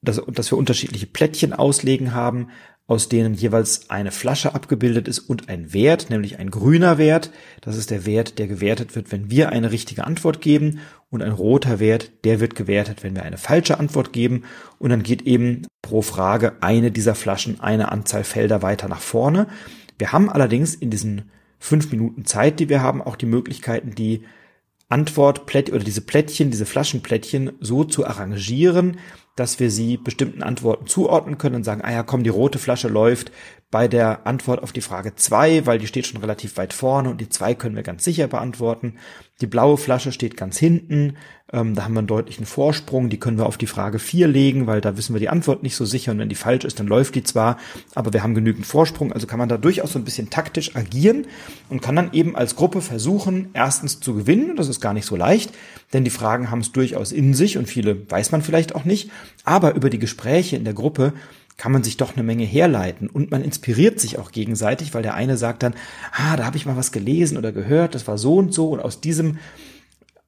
[0.00, 2.50] dass, dass wir unterschiedliche Plättchen auslegen haben,
[2.86, 7.32] aus denen jeweils eine Flasche abgebildet ist und ein Wert, nämlich ein grüner Wert.
[7.60, 10.78] Das ist der Wert, der gewertet wird, wenn wir eine richtige Antwort geben.
[11.10, 14.44] Und ein roter Wert, der wird gewertet, wenn wir eine falsche Antwort geben.
[14.78, 19.48] Und dann geht eben pro Frage eine dieser Flaschen eine Anzahl Felder weiter nach vorne.
[19.98, 24.22] Wir haben allerdings in diesen fünf Minuten Zeit, die wir haben, auch die Möglichkeiten, die
[24.90, 28.98] Antwort oder diese Plättchen, diese Flaschenplättchen so zu arrangieren,
[29.36, 32.88] dass wir sie bestimmten Antworten zuordnen können und sagen, ah ja, komm, die rote Flasche
[32.88, 33.32] läuft
[33.70, 37.20] bei der Antwort auf die Frage zwei, weil die steht schon relativ weit vorne und
[37.20, 38.94] die zwei können wir ganz sicher beantworten.
[39.40, 41.16] Die blaue Flasche steht ganz hinten,
[41.52, 44.66] ähm, da haben wir einen deutlichen Vorsprung, die können wir auf die Frage vier legen,
[44.66, 46.10] weil da wissen wir die Antwort nicht so sicher.
[46.10, 47.58] Und wenn die falsch ist, dann läuft die zwar,
[47.94, 51.26] aber wir haben genügend Vorsprung, also kann man da durchaus so ein bisschen taktisch agieren
[51.68, 55.14] und kann dann eben als Gruppe versuchen, erstens zu gewinnen, das ist gar nicht so
[55.14, 55.52] leicht,
[55.92, 59.10] denn die Fragen haben es durchaus in sich und viele weiß man vielleicht auch nicht,
[59.44, 61.12] aber über die Gespräche in der Gruppe
[61.60, 63.10] kann man sich doch eine Menge herleiten.
[63.10, 65.74] Und man inspiriert sich auch gegenseitig, weil der eine sagt dann,
[66.10, 68.70] ah, da habe ich mal was gelesen oder gehört, das war so und so.
[68.70, 69.36] Und aus diesem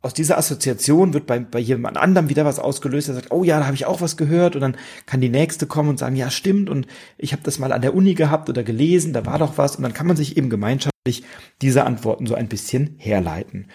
[0.02, 3.60] aus dieser Assoziation wird bei, bei jemand anderem wieder was ausgelöst, der sagt, oh ja,
[3.60, 4.56] da habe ich auch was gehört.
[4.56, 4.76] Und dann
[5.06, 6.68] kann die nächste kommen und sagen, ja, stimmt.
[6.68, 9.76] Und ich habe das mal an der Uni gehabt oder gelesen, da war doch was.
[9.76, 11.22] Und dann kann man sich eben gemeinschaftlich
[11.62, 13.68] diese Antworten so ein bisschen herleiten.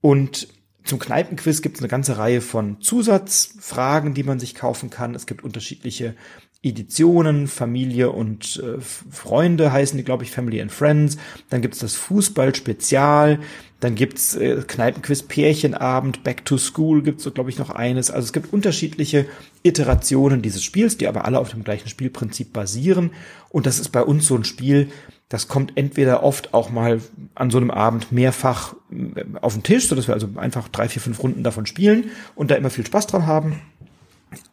[0.00, 0.48] Und
[0.82, 5.14] zum Kneipenquiz gibt es eine ganze Reihe von Zusatzfragen, die man sich kaufen kann.
[5.14, 6.14] Es gibt unterschiedliche
[6.62, 11.16] Editionen, Familie und äh, Freunde heißen die, glaube ich, Family and Friends.
[11.48, 13.38] Dann gibt's das Fußball-Spezial.
[13.80, 18.10] Dann gibt's äh, Kneipenquiz Pärchenabend, Back to School gibt's so, glaube ich, noch eines.
[18.10, 19.26] Also es gibt unterschiedliche
[19.62, 23.10] Iterationen dieses Spiels, die aber alle auf dem gleichen Spielprinzip basieren.
[23.50, 24.88] Und das ist bei uns so ein Spiel,
[25.28, 27.00] das kommt entweder oft auch mal
[27.34, 30.88] an so einem Abend mehrfach äh, auf den Tisch, so dass wir also einfach drei,
[30.88, 33.60] vier, fünf Runden davon spielen und da immer viel Spaß dran haben.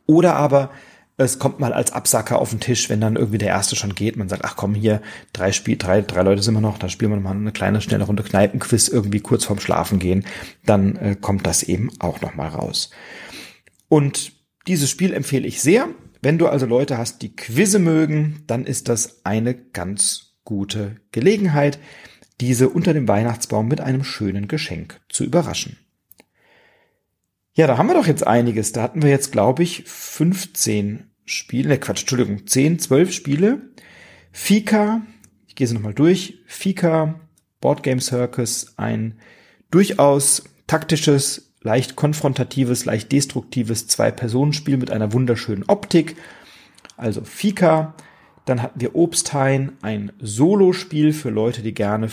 [0.05, 0.69] Oder aber
[1.17, 4.15] es kommt mal als Absacker auf den Tisch, wenn dann irgendwie der erste schon geht.
[4.15, 5.01] Man sagt, ach komm, hier,
[5.31, 8.05] drei Spiel, drei, drei Leute sind wir noch, da spielen wir mal eine kleine, schnelle
[8.05, 10.25] Runde Kneipenquiz irgendwie kurz vorm Schlafen gehen.
[10.65, 12.89] Dann äh, kommt das eben auch noch mal raus.
[13.89, 14.31] Und
[14.67, 15.87] dieses Spiel empfehle ich sehr.
[16.21, 21.79] Wenn du also Leute hast, die Quizze mögen, dann ist das eine ganz gute Gelegenheit,
[22.41, 25.77] diese unter dem Weihnachtsbaum mit einem schönen Geschenk zu überraschen.
[27.55, 28.71] Ja, da haben wir doch jetzt einiges.
[28.71, 33.61] Da hatten wir jetzt, glaube ich, 15 Spiele, ne Quatsch, Entschuldigung, 10, 12 Spiele.
[34.31, 35.01] Fika,
[35.47, 36.39] ich gehe sie nochmal durch.
[36.47, 37.19] Fika,
[37.61, 39.19] Board Game Circus, ein
[39.69, 46.15] durchaus taktisches, leicht konfrontatives, leicht destruktives Zwei-Personen-Spiel mit einer wunderschönen Optik.
[46.97, 47.95] Also Fika.
[48.45, 52.09] Dann hatten wir Obsthain, ein Solospiel für Leute, die gerne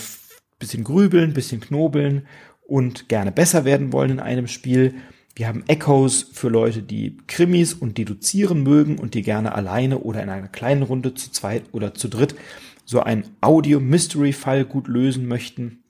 [0.60, 2.26] bisschen grübeln, bisschen knobeln
[2.68, 4.94] und gerne besser werden wollen in einem Spiel.
[5.40, 10.22] Wir haben Echoes für Leute, die Krimis und deduzieren mögen und die gerne alleine oder
[10.22, 12.34] in einer kleinen Runde zu zweit oder zu dritt
[12.84, 15.82] so ein Audio-Mystery-Fall gut lösen möchten.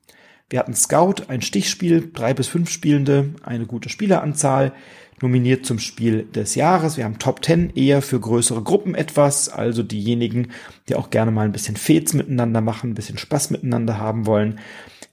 [0.51, 4.73] Wir hatten Scout, ein Stichspiel, drei bis fünf Spielende, eine gute Spieleranzahl,
[5.21, 6.97] nominiert zum Spiel des Jahres.
[6.97, 10.53] Wir haben Top 10 eher für größere Gruppen etwas, also diejenigen,
[10.89, 14.61] die auch gerne mal ein bisschen Fets miteinander machen, ein bisschen Spaß miteinander haben wollen.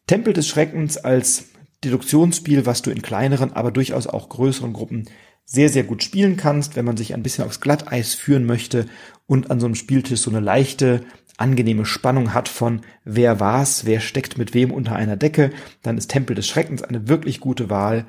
[0.06, 1.50] Tempel des Schreckens als
[1.84, 5.06] Deduktionsspiel, was du in kleineren, aber durchaus auch größeren Gruppen
[5.46, 8.88] sehr, sehr gut spielen kannst, wenn man sich ein bisschen aufs Glatteis führen möchte
[9.28, 11.06] und an so einem Spieltisch so eine leichte,
[11.38, 15.52] angenehme Spannung hat von wer war's, wer steckt mit wem unter einer Decke,
[15.84, 18.06] dann ist Tempel des Schreckens eine wirklich gute Wahl.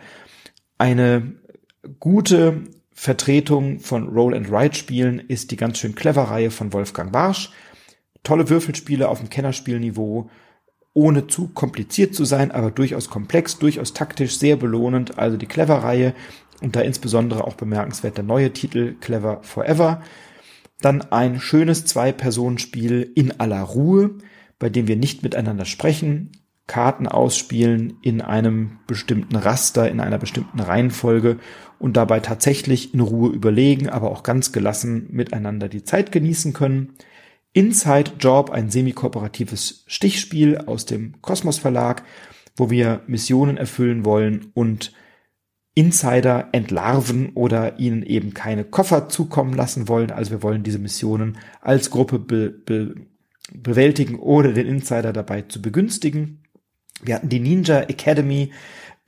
[0.79, 1.35] Eine
[2.01, 7.13] gute Vertretung von Roll and Write Spielen ist die ganz schön clever Reihe von Wolfgang
[7.13, 7.51] Barsch.
[8.25, 10.31] Tolle Würfelspiele auf dem Kennerspielniveau,
[10.95, 15.19] ohne zu kompliziert zu sein, aber durchaus komplex, durchaus taktisch, sehr belohnend.
[15.19, 16.15] Also die Clever Reihe
[16.61, 20.03] und da insbesondere auch bemerkenswert der neue Titel Clever Forever.
[20.81, 24.19] Dann ein schönes Zwei-Personen-Spiel in aller Ruhe,
[24.59, 26.33] bei dem wir nicht miteinander sprechen,
[26.69, 31.39] Karten ausspielen in einem bestimmten Raster, in einer bestimmten Reihenfolge
[31.79, 36.95] und dabei tatsächlich in Ruhe überlegen, aber auch ganz gelassen miteinander die Zeit genießen können.
[37.59, 42.05] Inside Job, ein semi-kooperatives Stichspiel aus dem Kosmos Verlag,
[42.55, 44.93] wo wir Missionen erfüllen wollen und
[45.75, 50.13] Insider entlarven oder ihnen eben keine Koffer zukommen lassen wollen.
[50.13, 52.95] Also wir wollen diese Missionen als Gruppe be, be,
[53.53, 56.45] bewältigen oder den Insider dabei zu begünstigen.
[57.03, 58.53] Wir hatten die Ninja Academy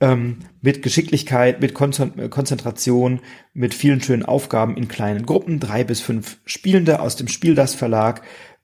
[0.01, 3.21] ähm, mit Geschicklichkeit, mit Konzentration,
[3.53, 7.75] mit vielen schönen Aufgaben in kleinen Gruppen, drei bis fünf Spielende aus dem Spiel das
[7.75, 8.23] Verlag.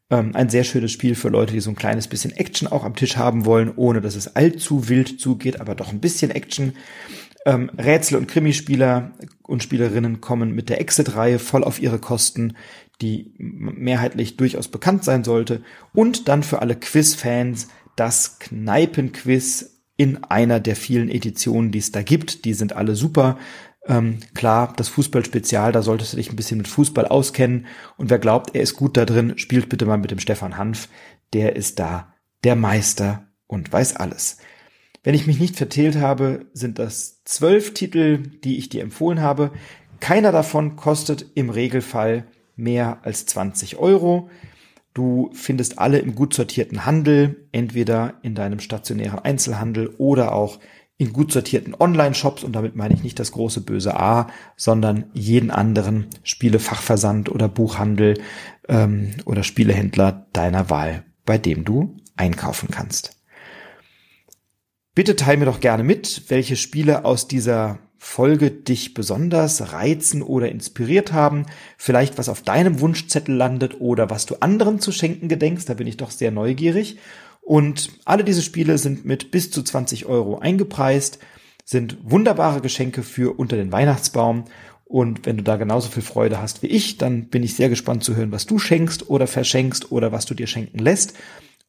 [0.10, 2.96] Ähm, ein sehr schönes Spiel für Leute, die so ein kleines bisschen Action auch am
[2.96, 6.74] Tisch haben wollen, ohne dass es allzu wild zugeht, aber doch ein bisschen Action.
[7.46, 9.12] Ähm, Rätsel- und Krimispieler
[9.44, 12.54] und Spielerinnen kommen mit der Exit-Reihe voll auf ihre Kosten,
[13.02, 15.62] die mehrheitlich durchaus bekannt sein sollte.
[15.94, 22.04] Und dann für alle Quiz-Fans das Kneipenquiz in einer der vielen Editionen, die es da
[22.04, 22.46] gibt.
[22.46, 23.38] Die sind alle super.
[23.88, 27.66] Ähm, klar, das Fußballspezial, da solltest du dich ein bisschen mit Fußball auskennen.
[27.98, 30.88] Und wer glaubt, er ist gut da drin, spielt bitte mal mit dem Stefan Hanf.
[31.34, 34.38] Der ist da der Meister und weiß alles.
[35.04, 39.52] Wenn ich mich nicht verteilt habe, sind das zwölf Titel, die ich dir empfohlen habe.
[40.00, 44.30] Keiner davon kostet im Regelfall mehr als 20 Euro.
[44.98, 50.58] Du findest alle im gut sortierten Handel, entweder in deinem stationären Einzelhandel oder auch
[50.98, 55.52] in gut sortierten Online-Shops und damit meine ich nicht das große böse A, sondern jeden
[55.52, 58.20] anderen Spielefachversand oder Buchhandel
[58.68, 63.22] ähm, oder Spielehändler deiner Wahl, bei dem du einkaufen kannst.
[64.96, 70.50] Bitte teil mir doch gerne mit, welche Spiele aus dieser Folge dich besonders reizen oder
[70.50, 71.46] inspiriert haben,
[71.78, 75.88] vielleicht was auf deinem Wunschzettel landet oder was du anderen zu schenken gedenkst, da bin
[75.88, 76.98] ich doch sehr neugierig.
[77.42, 81.20] Und alle diese Spiele sind mit bis zu 20 Euro eingepreist,
[81.64, 84.46] sind wunderbare Geschenke für unter den Weihnachtsbaum.
[84.86, 88.04] Und wenn du da genauso viel Freude hast wie ich, dann bin ich sehr gespannt
[88.04, 91.14] zu hören, was du schenkst oder verschenkst oder was du dir schenken lässt.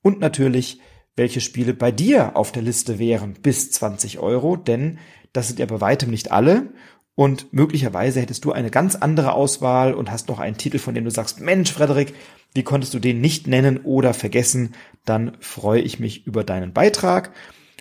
[0.03, 0.81] Und natürlich
[1.19, 4.99] welche Spiele bei dir auf der Liste wären bis 20 Euro, denn
[5.33, 6.69] das sind ja bei weitem nicht alle.
[7.15, 11.05] Und möglicherweise hättest du eine ganz andere Auswahl und hast noch einen Titel, von dem
[11.05, 12.15] du sagst, Mensch, Frederik,
[12.55, 14.75] wie konntest du den nicht nennen oder vergessen?
[15.05, 17.33] Dann freue ich mich über deinen Beitrag.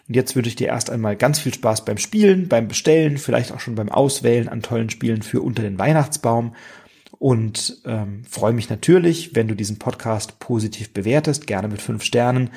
[0.08, 3.52] Und jetzt wünsche ich dir erst einmal ganz viel Spaß beim Spielen, beim Bestellen, vielleicht
[3.52, 6.56] auch schon beim Auswählen an tollen Spielen für unter den Weihnachtsbaum.
[7.20, 12.50] Und ähm, freue mich natürlich, wenn du diesen Podcast positiv bewertest, gerne mit fünf Sternen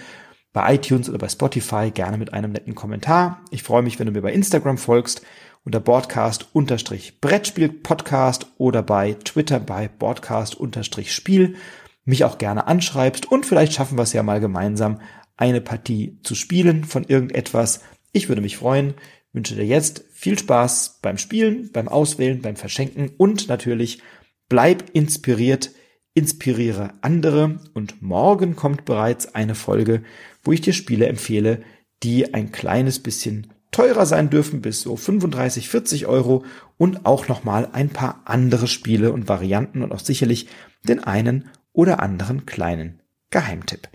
[0.53, 3.41] bei iTunes oder bei Spotify gerne mit einem netten Kommentar.
[3.51, 5.23] Ich freue mich, wenn du mir bei Instagram folgst
[5.65, 11.57] unter Broadcast-Brettspiel-Podcast oder bei Twitter bei Broadcast-Spiel
[12.05, 15.01] mich auch gerne anschreibst und vielleicht schaffen wir es ja mal gemeinsam,
[15.37, 17.83] eine Partie zu spielen von irgendetwas.
[18.13, 18.95] Ich würde mich freuen,
[19.33, 24.03] wünsche dir jetzt viel Spaß beim Spielen, beim Auswählen, beim Verschenken und natürlich
[24.49, 25.71] bleib inspiriert,
[26.15, 30.03] inspiriere andere und morgen kommt bereits eine Folge,
[30.43, 31.63] wo ich dir Spiele empfehle,
[32.03, 36.45] die ein kleines bisschen teurer sein dürfen, bis so 35, 40 Euro
[36.77, 40.49] und auch nochmal ein paar andere Spiele und Varianten und auch sicherlich
[40.89, 43.89] den einen oder anderen kleinen Geheimtipp.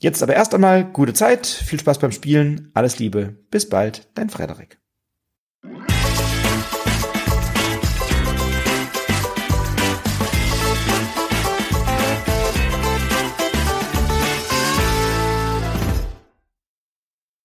[0.00, 4.30] Jetzt aber erst einmal gute Zeit, viel Spaß beim Spielen, alles Liebe, bis bald, dein
[4.30, 4.81] Frederik.